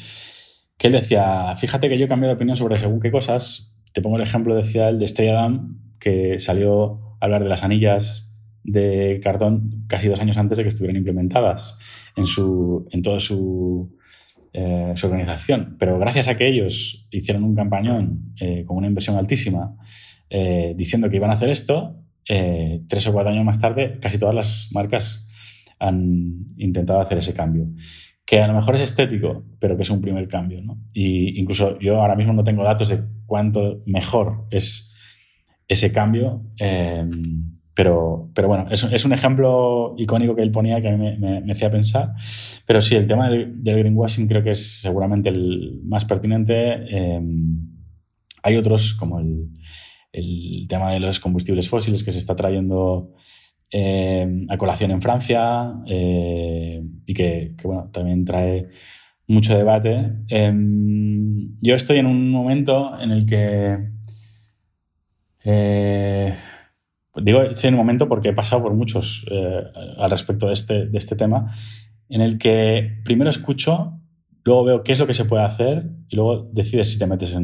[0.78, 4.02] que él decía, fíjate que yo he cambiado de opinión sobre según qué cosas te
[4.02, 8.38] pongo el ejemplo, decía el de Estrella Damm, que salió a hablar de las anillas
[8.64, 11.80] de cartón casi dos años antes de que estuvieran implementadas
[12.18, 13.96] en, su, en toda su,
[14.52, 15.78] eh, su organización.
[15.80, 19.78] Pero gracias a que ellos hicieron un campañón eh, con una inversión altísima
[20.38, 24.34] eh, diciendo que iban a hacer esto, tres o cuatro años más tarde casi todas
[24.34, 25.28] las marcas
[25.78, 27.68] han intentado hacer ese cambio
[28.26, 30.62] que a lo mejor es estético, pero que es un primer cambio.
[30.62, 30.82] ¿no?
[30.94, 34.96] Y incluso yo ahora mismo no tengo datos de cuánto mejor es
[35.68, 40.98] ese cambio, em, pero, pero bueno, es, un ejemplo icónico que él ponía que a
[40.98, 42.14] mí me, hacía pensar.
[42.66, 46.74] Pero sí, el tema del, greenwashing creo que es seguramente el más pertinente.
[46.90, 47.60] Em,
[48.44, 49.50] hay otros como el,
[50.16, 53.12] el tema de los combustibles fósiles que se está trayendo
[53.72, 58.70] eh, a colación en Francia eh, y que, bueno, también trae
[59.28, 60.14] mucho debate.
[60.30, 63.78] Em, yo estoy en un momento en el que...
[65.44, 66.34] Eh,
[67.22, 69.26] digo, estoy en un momento porque he pasado por muchos
[69.98, 71.56] al respecto de este, de este tema,
[72.08, 74.00] en el que primero escucho,
[74.44, 77.36] luego veo qué es lo que se puede hacer y luego decides si te metes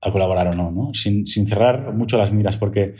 [0.00, 0.94] a colaborar o no, ¿no?
[0.94, 2.94] Sin, sin, cerrar mucho las miras, porque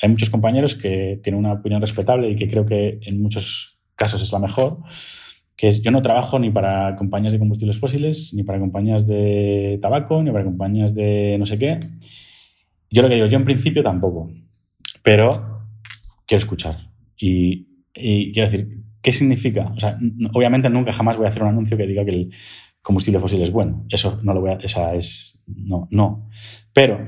[0.00, 4.22] hay muchos compañeros que tienen una opinión respetable y que creo que en muchos casos
[4.22, 4.78] es la mejor,
[5.56, 9.78] que es yo no trabajo ni para compañías de combustibles fósiles, ni para compañías de
[9.80, 11.78] tabaco, ni para compañías de no sé qué.
[12.90, 14.30] Yo lo que digo, yo en principio tampoco,
[15.02, 15.66] pero
[16.26, 16.76] quiero escuchar.
[17.16, 18.68] Y, quiero decir,
[19.00, 19.72] ¿qué significa?
[19.74, 19.98] O sea,
[20.34, 22.32] obviamente nunca jamás voy a hacer un anuncio que diga que el
[22.86, 23.84] combustible fósil es bueno.
[23.88, 26.28] Eso no lo voy a, esa es, no, no.
[26.72, 27.04] Pero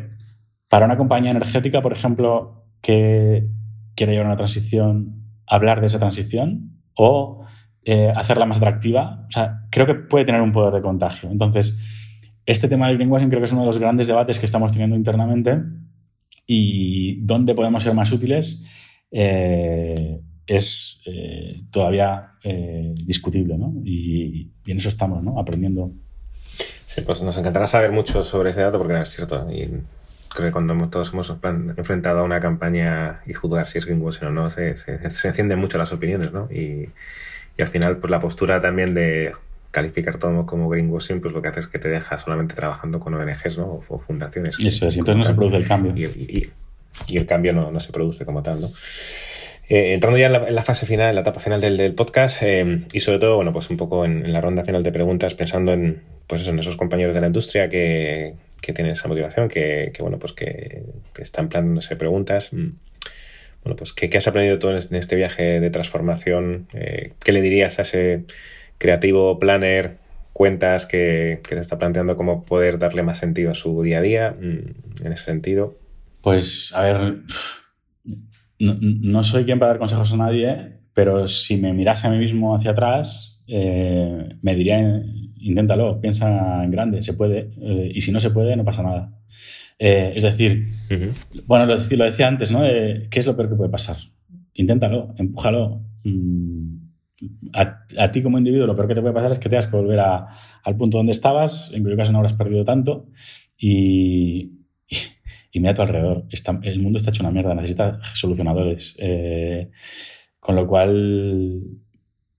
[0.68, 3.48] para una compañía energética, por ejemplo, que
[3.94, 7.42] quiere llevar una transición, hablar de esa transición o
[7.84, 9.24] eh, hacerla más atractiva.
[9.28, 11.30] O sea, creo que puede tener un poder de contagio.
[11.30, 11.78] Entonces,
[12.44, 14.96] este tema del greenwashing creo que es uno de los grandes debates que estamos teniendo
[14.96, 15.62] internamente
[16.44, 18.66] y dónde podemos ser más útiles
[19.12, 22.32] eh, es eh, todavía
[22.94, 23.74] discutible, ¿no?
[23.84, 25.38] Y, y, en eso estamos, ¿no?
[25.38, 25.92] Aprendiendo.
[26.56, 29.46] Sí, pues nos encantará saber mucho sobre ese dato porque es cierto.
[29.52, 29.68] Y
[30.28, 31.30] creo que cuando todos hemos
[31.76, 35.76] enfrentado a una campaña y juzgar si es greenwashing o no, se, se, encienden mucho
[35.76, 36.48] las opiniones, ¿no?
[36.50, 36.88] Y,
[37.56, 39.32] y, al final, pues la postura también de
[39.70, 43.14] calificar todo como greenwashing, pues lo que hace es que te deja solamente trabajando con
[43.14, 43.80] ONGs, ¿no?
[43.88, 44.58] O, fundaciones.
[44.58, 45.92] Y eso es, y entonces no se produce el cambio.
[45.94, 46.50] Y,
[47.06, 48.68] y el cambio no, no, se produce como tal, ¿no?
[49.68, 53.00] Eh, entrando ya en la, fase final, en la etapa final del, podcast, eh, y
[53.00, 56.40] sobre todo, bueno, pues un poco en, la ronda final de preguntas, pensando en, pues
[56.40, 60.32] eso, en esos compañeros de la industria que, que tienen esa motivación, que, bueno, pues
[60.32, 60.82] que,
[61.18, 62.52] están planteándose preguntas.
[62.52, 62.70] Mm,
[63.64, 66.68] bueno, pues ¿qué, has aprendido tú en este viaje de transformación?
[66.72, 68.24] Eh, ¿Qué le dirías a ese
[68.78, 69.98] creativo planner,
[70.32, 74.36] cuentas que, se está planteando cómo poder darle más sentido a su día a día
[74.38, 75.76] mm, en ese sentido?
[76.22, 77.16] Pues, a ver,
[78.58, 82.54] no, soy quien para dar consejos a nadie, pero si me mirase a mí mismo
[82.54, 85.02] hacia atrás, eh, me diría
[85.40, 89.16] inténtalo, piensa en grande, se puede, eh, y si no se puede, no pasa nada.
[89.78, 90.66] Eh, es decir,
[91.46, 92.62] bueno, lo, lo, decía antes, ¿no?
[92.62, 93.96] ¿Qué es lo peor que puede pasar?
[94.54, 95.80] Inténtalo, empújalo.
[96.02, 96.78] Mm,
[97.52, 100.00] a, ti como individuo lo peor que te puede pasar es que tengas que volver
[100.00, 103.06] al punto donde estabas, en cuyo caso no habrás perdido tanto,
[103.56, 104.57] y,
[105.50, 106.24] y, mira a tu alrededor.
[106.30, 108.96] Está, el mundo está hecho una mierda, necesita solucionadores.
[108.98, 109.70] Eh,
[110.40, 111.62] con lo cual,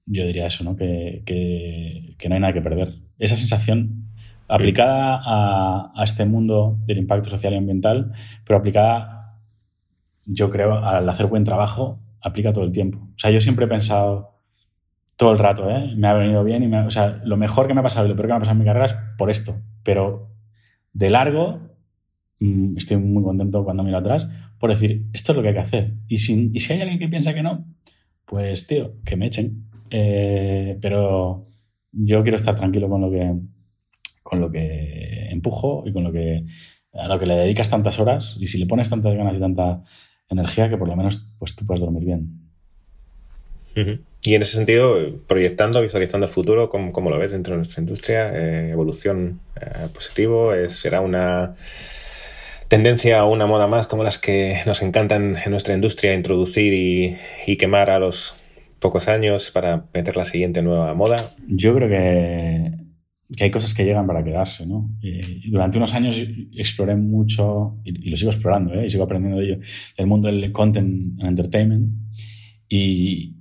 [0.06, 0.76] yo diría eso, ¿no?
[0.76, 2.96] Que, que, no hay nada que perder.
[3.18, 4.06] Esa sensación
[4.48, 8.14] aplicada a, a, este mundo del impacto social y ambiental,
[8.46, 9.40] pero aplicada,
[10.26, 12.98] yo creo, al hacer buen trabajo, aplica todo el tiempo.
[13.00, 14.40] O sea, yo siempre he pensado
[15.20, 15.94] todo el rato, ¿eh?
[15.98, 18.10] Me ha venido bien y me, o sea, lo mejor que me ha pasado y
[18.10, 19.54] lo peor que me ha pasado en mi carrera es por esto.
[19.84, 20.30] Pero
[20.94, 21.60] de largo,
[22.78, 24.28] estoy muy contento cuando miro atrás
[24.60, 25.94] por decir, esto es lo que hay que hacer.
[26.08, 27.66] Y si, y si hay alguien que piensa que no,
[28.26, 29.70] pues tío, que me echen.
[29.90, 31.48] Eh, pero
[31.92, 33.34] yo quiero estar tranquilo con lo que
[34.22, 36.46] con lo que empujo y con lo que
[36.94, 39.82] a lo que le dedicas tantas horas y si le pones tantas ganas y tanta
[40.28, 42.46] energía que por lo menos pues tú puedes dormir bien.
[44.22, 48.30] Y en ese sentido, proyectando, visualizando el futuro, ¿cómo, lo ves dentro de nuestra industria?
[48.36, 50.52] Eh, ¿Evolución eh, positivo?
[50.68, 51.56] ¿Será una
[52.70, 57.18] tendencia o una moda más como las que nos encantan en nuestra industria introducir y,
[57.46, 58.36] y quemar a los
[58.80, 61.18] pocos años para meter la siguiente nueva moda?
[61.48, 62.72] Yo creo que,
[63.36, 64.90] que hay cosas que llegan para quedarse, ¿no?
[65.48, 66.16] durante unos años
[66.54, 68.86] exploré mucho, y, lo sigo explorando, ¿eh?
[68.86, 69.60] y sigo aprendiendo de ello,
[69.98, 71.92] el mundo del content and entertainment.
[72.70, 73.36] Y,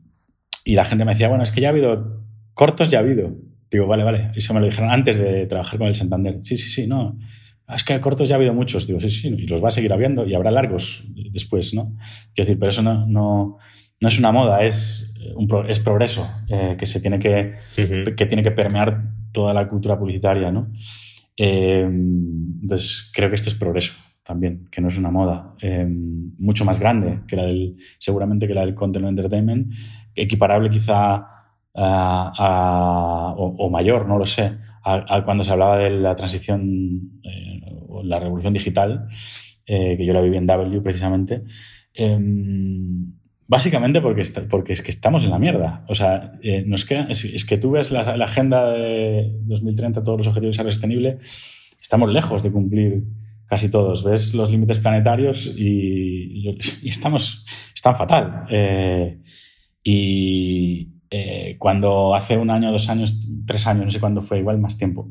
[0.64, 2.24] y la gente me decía, bueno, es que ya ha habido
[2.55, 3.37] cortos, ya ha habido.
[3.70, 4.31] Digo, vale, vale.
[4.35, 6.41] Eso me lo dijeron antes de trabajar con el Santander.
[6.43, 7.18] Sí, sí, sí, no.
[7.69, 8.87] Ah, es que cortos ya ha habido muchos.
[8.87, 11.97] Digo, sí, sí, y los va a seguir habiendo y habrá largos después, ¿no?
[12.35, 13.59] Quiero decir, pero eso no, no,
[14.01, 18.43] no es una moda, es, un, es progreso eh, que se tiene que, que tiene
[18.43, 20.73] que permear toda la cultura publicitaria, ¿no?
[21.37, 23.95] Eh, entonces, creo que esto es progreso
[24.25, 28.55] también, que no es una moda, eh, mucho más grande que la del, seguramente que
[28.55, 29.73] la del content entertainment,
[30.14, 31.39] equiparable quizá
[31.75, 37.57] a, o, mayor, no lo sé, a, cuando se hablaba de la transición eh,
[38.05, 39.09] la revolución digital,
[39.66, 41.43] que yo la viví en W precisamente.
[43.47, 45.84] Básicamente porque, porque es que estamos en la mierda.
[45.89, 46.32] O sea,
[46.66, 51.18] nos es, que tú ves la, agenda de 2030, todos los objetivos de ser sostenible,
[51.80, 53.05] estamos lejos de cumplir
[53.47, 54.05] casi todos.
[54.05, 58.45] Ves los límites planetarios y, estamos, están fatal.
[58.51, 59.18] Eh,
[59.82, 64.59] y eh, cuando hace un año, dos años, tres años, no sé cuándo fue, igual
[64.59, 65.11] más tiempo,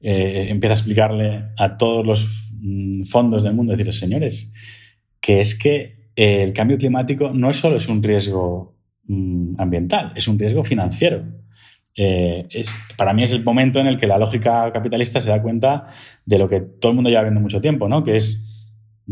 [0.00, 4.52] eh, empieza a explicarle a todos los mm, fondos del mundo, decirles, señores,
[5.20, 10.38] que es que el cambio climático no solo es un riesgo mm, ambiental, es un
[10.38, 11.24] riesgo financiero.
[11.96, 15.42] Eh, es, para mí es el momento en el que la lógica capitalista se da
[15.42, 15.88] cuenta
[16.24, 18.04] de lo que todo el mundo lleva viendo mucho tiempo, ¿no?
[18.04, 18.49] que es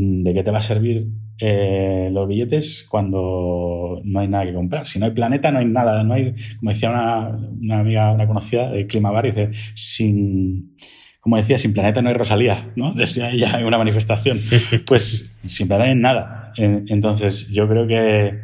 [0.01, 1.09] de qué te va a servir
[1.41, 4.87] eh, los billetes cuando no hay nada que comprar.
[4.87, 6.05] Si no hay planeta, no hay nada.
[6.05, 10.77] No hay, como decía una, amiga, una conocida de Climabar, dice, sin,
[11.21, 12.95] como decía, sin planeta no hay Rosalía, ¿no?
[12.95, 14.39] Decía ella en una manifestación.
[14.87, 16.53] Pues sin planeta no hay nada.
[16.57, 18.39] Entonces, yo creo que,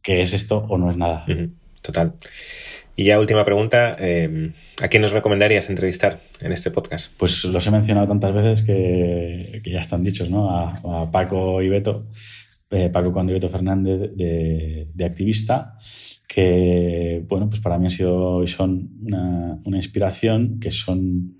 [0.00, 1.26] que es esto o no es nada.
[1.82, 2.14] Total.
[2.96, 7.12] Y ya última pregunta, em, ¿a quién nos recomendarías entrevistar en este podcast?
[7.16, 10.50] Pues los he mencionado tantas veces que, ya están dichos, ¿no?
[10.50, 12.06] A, Paco y Beto,
[12.70, 15.78] eh, Paco Conde y Beto Fernández de, Activista,
[16.28, 21.38] que, bueno, pues para mí han sido y son una, inspiración, que son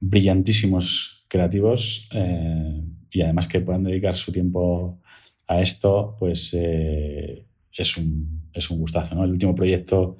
[0.00, 5.00] brillantísimos creativos eh, y además que puedan dedicar su tiempo
[5.46, 9.24] a esto, pues eh, es, un, es un gustazo, ¿no?
[9.24, 10.18] El último proyecto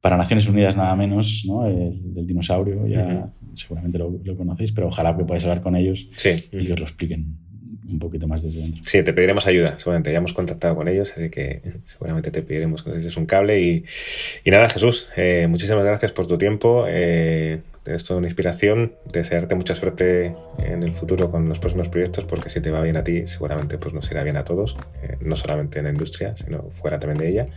[0.00, 1.66] para Naciones Unidas nada menos, ¿no?
[1.66, 6.08] El, del dinosaurio, ya seguramente lo, conocéis, pero ojalá que podáis hablar con ellos
[6.52, 7.36] y que os lo expliquen
[7.88, 8.82] un poquito más desde dentro.
[8.84, 12.82] Sí, te pediremos ayuda, seguramente ya hemos contactado con ellos, así que seguramente te pediremos
[12.82, 13.84] que nos un cable y,
[14.44, 19.54] y nada, Jesús, eh, muchísimas gracias por tu tiempo, eh, es toda una inspiración, desearte
[19.54, 23.04] mucha suerte en el futuro con los próximos proyectos, porque si te va bien a
[23.04, 26.70] ti, seguramente pues nos irá bien a todos, eh, no solamente en la industria, sino
[26.70, 27.48] fuera también de ella.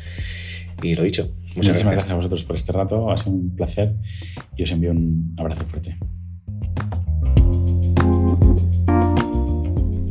[0.81, 2.09] Y lo dicho, muchas gracias.
[2.09, 3.93] a vosotros por este rato, ha sido un placer
[4.57, 5.97] y os envío un abrazo fuerte.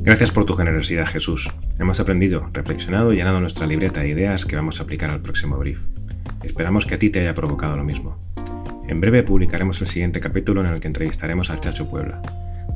[0.05, 1.49] Gracias por tu generosidad, Jesús.
[1.79, 5.57] Hemos aprendido, reflexionado y llenado nuestra libreta de ideas que vamos a aplicar al próximo
[5.59, 5.81] brief.
[6.43, 8.19] Esperamos que a ti te haya provocado lo mismo.
[8.89, 12.21] En breve publicaremos el siguiente capítulo en el que entrevistaremos a Chacho Puebla.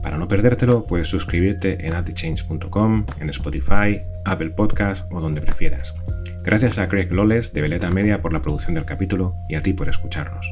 [0.04, 5.96] Para no perdértelo, puedes suscribirte en antichange.com, en Spotify, Apple Podcast o donde prefieras.
[6.46, 9.72] Gracias a Craig Loles de Veleta Media por la producción del capítulo y a ti
[9.72, 10.46] por escucharnos.